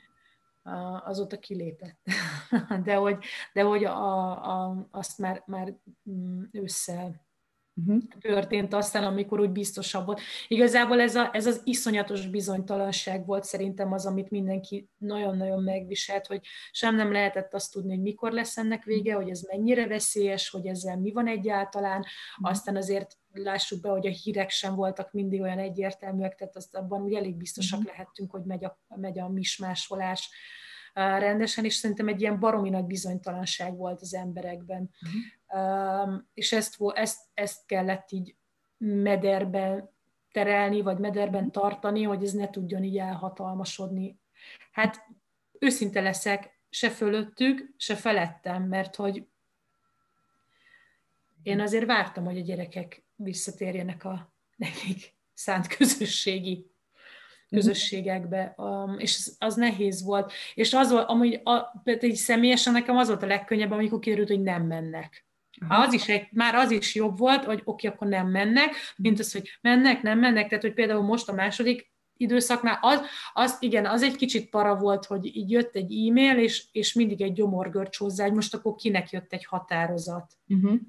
[1.05, 1.99] azóta kilépett.
[2.85, 5.75] de hogy, de hogy a, a, azt már, már
[6.11, 7.27] mm, ősszel
[7.75, 8.03] uh-huh.
[8.21, 10.21] történt aztán, amikor úgy biztosabb volt.
[10.49, 16.41] Igazából ez, a, ez az iszonyatos bizonytalanság volt szerintem az, amit mindenki nagyon-nagyon megviselt, hogy
[16.71, 20.67] sem nem lehetett azt tudni, hogy mikor lesz ennek vége, hogy ez mennyire veszélyes, hogy
[20.67, 22.51] ezzel mi van egyáltalán, uh-huh.
[22.51, 27.03] aztán azért lássuk be, hogy a hírek sem voltak mindig olyan egyértelműek, tehát azt abban
[27.03, 27.93] úgy elég biztosak uh-huh.
[27.93, 30.31] lehettünk, hogy megy a, megy a mismásolás
[30.93, 34.91] rendesen, és szerintem egy ilyen baromi nagy bizonytalanság volt az emberekben.
[35.03, 36.23] Uh-huh.
[36.35, 38.37] És ezt, ezt, ezt kellett így
[38.79, 39.91] mederben
[40.33, 44.19] terelni, vagy mederben tartani, hogy ez ne tudjon így elhatalmasodni.
[44.73, 45.07] Hát
[45.59, 49.27] őszinte leszek, se fölöttük, se felettem, mert hogy
[51.43, 56.72] én azért vártam, hogy a gyerekek visszatérjenek a nekik szánt közösségi
[57.53, 60.33] közösségekbe, um, és az, az nehéz volt.
[60.55, 64.43] És az volt, amúgy a, pedig személyesen nekem az volt a legkönnyebb, amikor kiderült, hogy
[64.43, 65.27] nem mennek.
[65.69, 65.83] Aha.
[65.83, 69.33] Az is egy, már az is jobb volt, hogy oké, akkor nem mennek, mint az,
[69.33, 73.01] hogy mennek, nem mennek, tehát hogy például most a második időszaknál, az,
[73.33, 77.23] az igen, az egy kicsit para volt, hogy így jött egy e-mail, és, és mindig
[77.23, 80.33] egy gyomorgörcs hozzá, hogy most akkor kinek jött egy határozat.
[80.49, 80.81] Uh-huh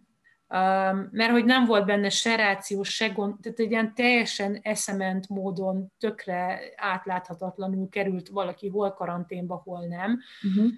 [1.12, 5.92] mert hogy nem volt benne se ráció, se gond, tehát egy ilyen teljesen eszement módon
[5.98, 10.20] tökre átláthatatlanul került valaki hol karanténba, hol nem.
[10.44, 10.72] Uh-huh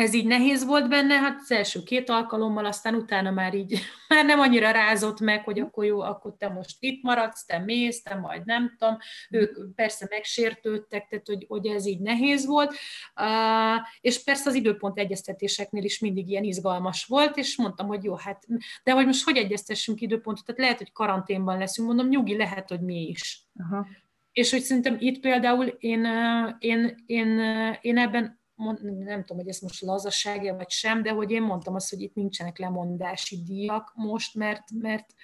[0.00, 4.24] ez így nehéz volt benne, hát az első két alkalommal, aztán utána már így, már
[4.24, 8.14] nem annyira rázott meg, hogy akkor jó, akkor te most itt maradsz, te mész, te
[8.14, 8.96] majd nem tudom.
[9.30, 12.74] Ők persze megsértődtek, tehát hogy, hogy ez így nehéz volt.
[13.20, 18.14] Uh, és persze az időpont egyeztetéseknél is mindig ilyen izgalmas volt, és mondtam, hogy jó,
[18.14, 18.46] hát,
[18.84, 22.80] de hogy most hogy egyeztessünk időpontot, tehát lehet, hogy karanténban leszünk, mondom, nyugi, lehet, hogy
[22.80, 23.46] mi is.
[23.58, 23.86] Aha.
[24.32, 26.06] És hogy szerintem itt például én,
[26.58, 27.40] én, én,
[27.80, 28.39] én ebben
[28.82, 32.14] nem tudom, hogy ez most lazasága vagy sem, de hogy én mondtam azt, hogy itt
[32.14, 35.14] nincsenek lemondási díjak most, mert, mert,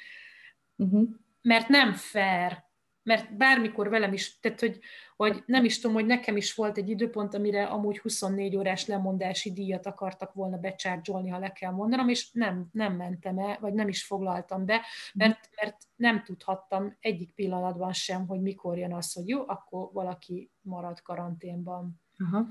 [0.77, 1.09] uh-huh.
[1.43, 2.65] mert nem fair,
[3.07, 4.79] mert bármikor velem is, tehát hogy,
[5.17, 9.53] hogy nem is tudom, hogy nekem is volt egy időpont, amire amúgy 24 órás lemondási
[9.53, 13.89] díjat akartak volna becsárgyolni, ha le kell mondanom, és nem, nem mentem el, vagy nem
[13.89, 14.81] is foglaltam be,
[15.15, 20.51] mert, mert nem tudhattam egyik pillanatban sem, hogy mikor jön az, hogy jó, akkor valaki
[20.61, 22.01] marad karanténban.
[22.19, 22.47] Aha.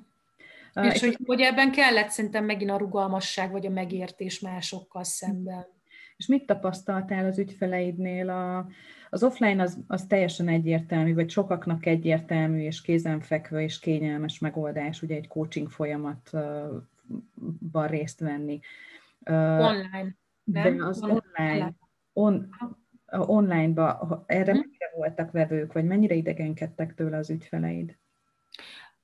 [0.82, 5.66] És hogy, hogy ebben kellett szerintem megint a rugalmasság, vagy a megértés másokkal szemben.
[6.18, 8.30] És mit tapasztaltál az ügyfeleidnél?
[8.30, 8.68] A,
[9.10, 15.16] az offline az, az teljesen egyértelmű, vagy sokaknak egyértelmű, és kézenfekvő, és kényelmes megoldás, ugye
[15.16, 16.88] egy coaching folyamatban
[17.88, 18.60] részt venni.
[19.26, 20.16] Online.
[20.44, 20.78] Nem?
[20.78, 21.74] De az online,
[22.14, 22.50] on,
[23.12, 24.60] online-ba erre hmm.
[24.60, 27.98] mennyire voltak vevők, vagy mennyire idegenkedtek tőle az ügyfeleid?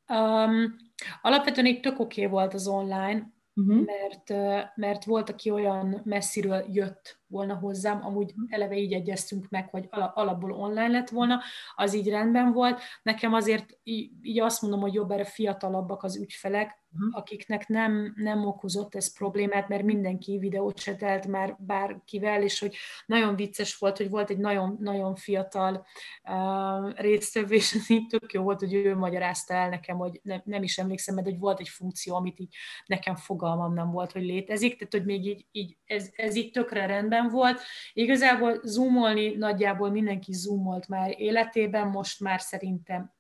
[0.07, 0.75] Um,
[1.21, 3.85] alapvetően itt tök oké okay volt az online, uh-huh.
[3.85, 4.29] mert,
[4.75, 8.53] mert volt, aki olyan messziről jött volna hozzám, amúgy mhm.
[8.53, 11.41] eleve így egyeztünk meg, hogy alapból online lett volna,
[11.75, 12.81] az így rendben volt.
[13.03, 17.17] Nekem azért így, így azt mondom, hogy jobb erre fiatalabbak az ügyfelek, uh-huh.
[17.17, 23.35] akiknek nem, nem okozott ez problémát, mert mindenki videót csetelt már bárkivel, és hogy nagyon
[23.35, 25.85] vicces volt, hogy volt egy nagyon, nagyon fiatal
[26.23, 30.41] uh, résztvevő, és ez így tök jó volt, hogy ő magyarázta el nekem, hogy ne,
[30.43, 34.23] nem is emlékszem, mert hogy volt egy funkció, amit így nekem fogalmam nem volt, hogy
[34.23, 37.61] létezik, tehát hogy még így, így ez, ez így tökre rendben volt.
[37.93, 43.11] Igazából zoomolni nagyjából mindenki zoomolt már életében, most már szerintem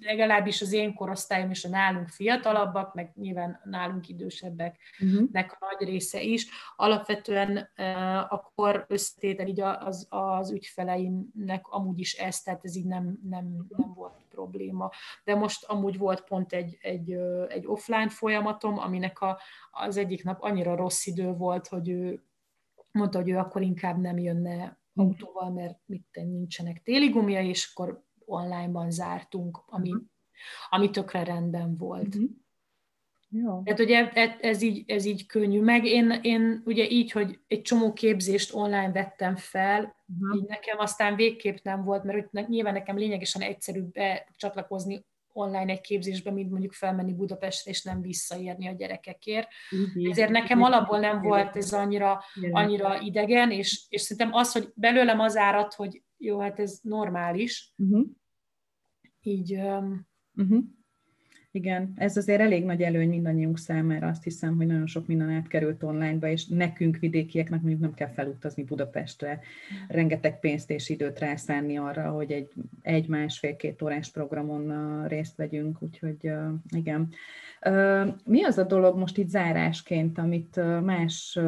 [0.00, 5.68] legalábbis az én korosztályom és a nálunk fiatalabbak, meg nyilván nálunk idősebbeknek uh-huh.
[5.70, 6.46] a nagy része is.
[6.76, 13.18] Alapvetően uh, akkor összetétel így az, az ügyfeleimnek amúgy is ez, tehát ez így nem,
[13.28, 14.90] nem, nem volt probléma.
[15.24, 17.12] De most amúgy volt pont egy, egy,
[17.48, 19.38] egy offline folyamatom, aminek a,
[19.70, 22.22] az egyik nap annyira rossz idő volt, hogy ő
[22.96, 28.04] mondta, hogy ő akkor inkább nem jönne autóval, mert mit nincsenek téli gumia, és akkor
[28.24, 30.06] onlineban zártunk, ami, uh-huh.
[30.68, 32.14] ami tökre rendben volt.
[32.14, 32.30] Uh-huh.
[33.28, 33.62] Jó.
[33.62, 35.62] Tehát ugye ez, ez, így, ez így könnyű.
[35.62, 40.36] Meg én, én ugye így, hogy egy csomó képzést online vettem fel, uh-huh.
[40.36, 43.92] így nekem aztán végképp nem volt, mert hogy nyilván nekem lényegesen egyszerűbb
[44.36, 45.04] csatlakozni
[45.36, 49.48] online egy képzésbe, mint mondjuk felmenni Budapestre, és nem visszaérni a gyerekekért.
[49.70, 50.10] Uh-huh.
[50.10, 55.20] Ezért nekem alapból nem volt ez annyira, annyira idegen, és, és szerintem az, hogy belőlem
[55.20, 57.72] az árat, hogy jó, hát ez normális.
[57.76, 58.06] Uh-huh.
[59.20, 59.54] Így...
[59.54, 60.06] Um...
[60.34, 60.64] Uh-huh.
[61.56, 65.82] Igen, ez azért elég nagy előny mindannyiunk számára, azt hiszem, hogy nagyon sok minden átkerült
[65.82, 69.40] onlineba, és nekünk vidékieknek mondjuk nem kell felutazni Budapestre,
[69.88, 72.52] rengeteg pénzt és időt rászánni arra, hogy egy,
[72.82, 76.32] egy másfél-két órás programon részt vegyünk, úgyhogy
[76.68, 77.08] igen.
[78.24, 81.38] Mi az a dolog most itt zárásként, amit más,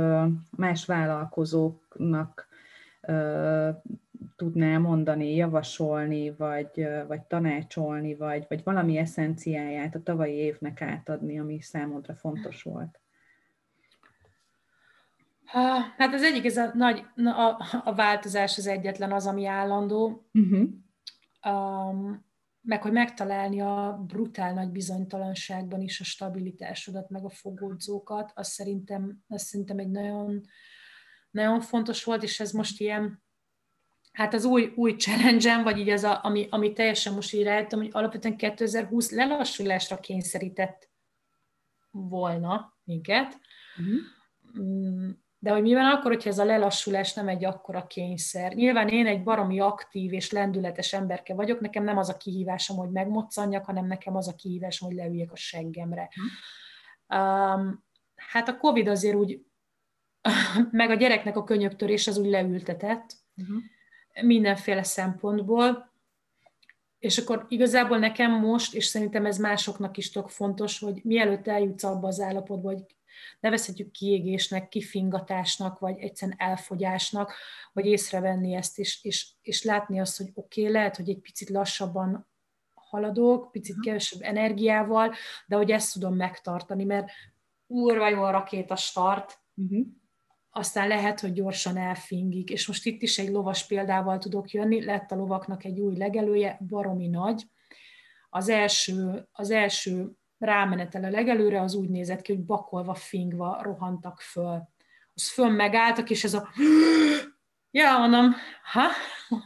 [0.56, 2.48] más vállalkozóknak
[4.36, 11.60] tudná mondani, javasolni, vagy, vagy tanácsolni, vagy, vagy valami eszenciáját a tavalyi évnek átadni, ami
[11.60, 13.00] számodra fontos volt?
[15.96, 20.28] Hát az egyik, ez a nagy, a, a változás az egyetlen az, ami állandó.
[20.32, 20.68] Uh-huh.
[21.44, 22.26] Um,
[22.60, 29.24] meg hogy megtalálni a brutál nagy bizonytalanságban is a stabilitásodat, meg a fogódzókat, az szerintem,
[29.28, 30.40] az szerintem egy nagyon,
[31.30, 33.22] nagyon fontos volt, és ez most ilyen,
[34.18, 37.78] hát az új, új challenge vagy így az, a, ami, ami teljesen most így rájöttem,
[37.78, 40.90] hogy alapvetően 2020 lelassulásra kényszerített
[41.90, 43.40] volna minket.
[43.78, 45.10] Uh-huh.
[45.38, 48.52] De hogy mi van akkor, hogyha ez a lelassulás nem egy akkora kényszer?
[48.52, 52.90] Nyilván én egy baromi aktív és lendületes emberke vagyok, nekem nem az a kihívásom, hogy
[52.90, 56.08] megmoccanjak, hanem nekem az a kihívásom, hogy leüljek a seggemre.
[57.08, 59.44] Um, hát a Covid azért úgy,
[60.70, 63.62] meg a gyereknek a könyöktörés az úgy leültetett uh-huh.
[64.22, 65.92] Mindenféle szempontból,
[66.98, 71.84] és akkor igazából nekem most, és szerintem ez másoknak is tök fontos, hogy mielőtt eljutsz
[71.84, 72.84] abba az állapotba, hogy
[73.40, 77.32] nevezhetjük kiégésnek, kifingatásnak, vagy egyszerűen elfogyásnak,
[77.72, 81.48] vagy észrevenni ezt, és, és, és látni azt, hogy oké, okay, lehet, hogy egy picit
[81.48, 82.28] lassabban
[82.74, 85.14] haladok, picit kevesebb energiával,
[85.46, 87.10] de hogy ezt tudom megtartani, mert
[87.66, 89.86] úrva jó a rakéta start, uh-huh.
[90.58, 95.10] Aztán lehet, hogy gyorsan elfingik, és most itt is egy lovas példával tudok jönni, lett
[95.10, 97.42] a lovaknak egy új legelője, baromi nagy,
[98.30, 104.20] az első, az első rámenetel a legelőre, az úgy nézett ki, hogy bakolva, fingva rohantak
[104.20, 104.68] föl.
[105.14, 106.48] Az föl megálltak, és ez a
[107.70, 108.34] ja, mondom,
[108.72, 108.88] ha,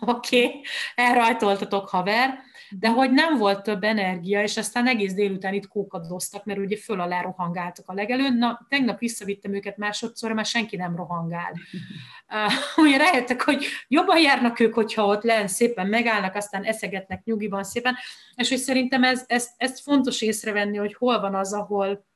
[0.01, 0.63] oké, okay,
[0.95, 2.39] elrajtoltatok haver,
[2.79, 7.01] de hogy nem volt több energia, és aztán egész délután itt kókadoztak, mert ugye föl
[7.01, 8.37] alá rohangáltak a legelőn.
[8.37, 11.53] Na, tegnap visszavittem őket másodszor, mert senki nem rohangál.
[12.33, 17.65] Uh, ugye rájöttek, hogy jobban járnak ők, hogyha ott len szépen megállnak, aztán eszegetnek nyugiban
[17.65, 17.97] szépen,
[18.35, 22.07] és hogy szerintem ez, ez, ez fontos észrevenni, hogy hol van az, ahol,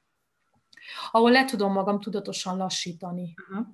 [1.11, 3.35] ahol le tudom magam tudatosan lassítani.
[3.49, 3.67] Uh-huh.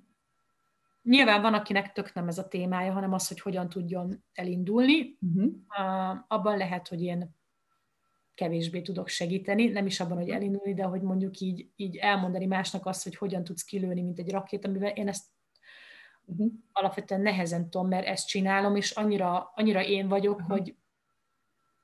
[1.03, 5.19] Nyilván van, akinek tök nem ez a témája, hanem az, hogy hogyan tudjon elindulni.
[5.21, 5.45] Uh-huh.
[5.45, 7.35] Uh, abban lehet, hogy én
[8.35, 12.87] kevésbé tudok segíteni, nem is abban, hogy elindulni, de hogy mondjuk így, így elmondani másnak
[12.87, 15.25] azt, hogy hogyan tudsz kilőni, mint egy rakét, amivel én ezt
[16.25, 16.53] uh-huh.
[16.73, 20.59] alapvetően nehezen tudom, mert ezt csinálom, és annyira, annyira én vagyok, uh-huh.
[20.59, 20.77] hogy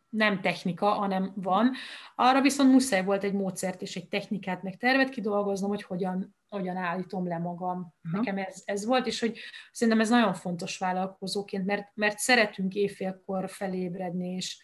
[0.08, 1.72] nem technika, hanem van.
[2.14, 6.76] Arra viszont muszáj volt egy módszert és egy technikát, meg tervet kidolgoznom, hogy hogyan, hogyan
[6.76, 7.78] állítom le magam.
[7.78, 8.20] Uh-huh.
[8.20, 9.38] Nekem ez, ez volt, és hogy
[9.72, 14.62] szerintem ez nagyon fontos vállalkozóként, mert, mert szeretünk éjfélkor felébredni, és,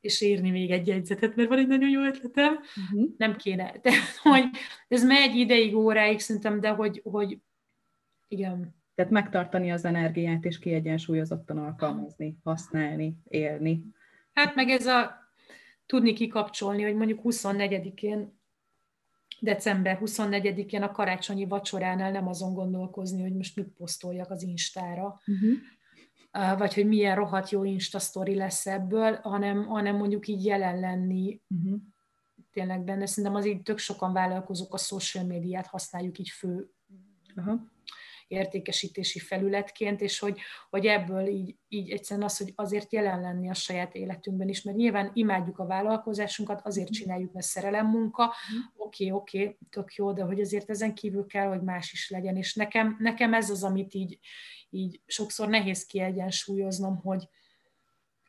[0.00, 2.52] és írni még egy jegyzetet, mert van egy nagyon jó ötletem.
[2.52, 3.10] Uh-huh.
[3.16, 3.74] Nem kéne.
[3.82, 3.90] De,
[4.22, 4.44] hogy
[4.88, 7.38] ez megy ideig, óráig szerintem, de hogy, hogy
[8.28, 8.82] igen.
[8.94, 13.84] Tehát megtartani az energiát, és kiegyensúlyozottan alkalmazni, használni, élni.
[14.34, 15.24] Hát meg ez a
[15.86, 18.40] tudni kikapcsolni, hogy mondjuk 24-én,
[19.40, 26.58] december 24-én a karácsonyi vacsoránál nem azon gondolkozni, hogy most mit posztoljak az Instára, uh-huh.
[26.58, 31.42] vagy hogy milyen rohadt jó Insta sztori lesz ebből, hanem, hanem mondjuk így jelen lenni
[31.48, 31.80] uh-huh.
[32.52, 33.06] tényleg benne.
[33.06, 36.70] Szerintem az így tök sokan vállalkozók a social médiát használjuk így fő
[37.36, 37.60] uh-huh
[38.28, 40.38] értékesítési felületként, és hogy,
[40.70, 44.76] hogy ebből így, így egyszerűen az, hogy azért jelen lenni a saját életünkben is, mert
[44.76, 46.98] nyilván imádjuk a vállalkozásunkat, azért mhm.
[46.98, 48.58] csináljuk, mert szerelem munka, mhm.
[48.76, 52.10] oké, okay, oké, okay, tök jó, de hogy azért ezen kívül kell, hogy más is
[52.10, 54.18] legyen, és nekem, nekem ez az, amit így,
[54.70, 57.28] így sokszor nehéz kiegyensúlyoznom, hogy,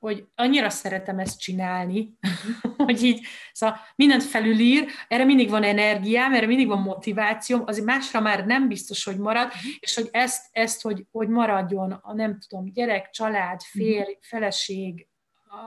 [0.06, 2.18] hogy annyira szeretem ezt csinálni,
[2.86, 8.20] hogy így, szóval mindent felülír, erre mindig van energiám, erre mindig van motivációm, azért másra
[8.20, 9.72] már nem biztos, hogy marad, uh-huh.
[9.80, 14.16] és hogy ezt, ezt hogy, hogy maradjon a nem tudom, gyerek, család, férj, uh-huh.
[14.22, 15.08] feleség,
[15.44, 15.58] a,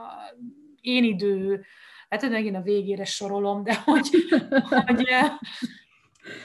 [0.81, 1.65] én idő,
[2.09, 4.09] hát megint a végére sorolom, de hogy,
[4.85, 5.07] hogy,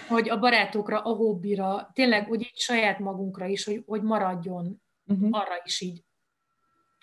[0.09, 5.29] hogy a barátokra, a hobbira, tényleg, hogy így saját magunkra is, hogy, hogy maradjon uh-huh.
[5.31, 6.03] arra is így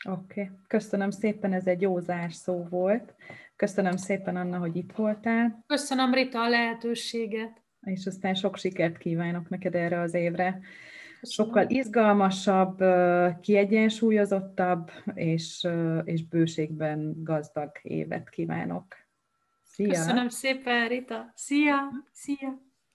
[0.10, 0.56] Oké, okay.
[0.68, 3.16] köszönöm szépen, ez egy jó zárszó volt.
[3.56, 5.64] Köszönöm szépen, Anna, hogy itt voltál.
[5.68, 7.62] Köszönöm, Rita, a lehetőséget.
[7.82, 10.60] És aztán sok sikert kívánok neked erre az évre.
[11.22, 12.84] Sokkal izgalmasabb,
[13.41, 15.68] kiegyensúlyozottabb és,
[16.04, 18.86] és bőségben gazdag évet kívánok.
[19.64, 19.88] Szia!
[19.88, 21.32] Köszönöm szépen, Rita!
[21.36, 21.78] Szia!
[22.12, 22.71] Szia!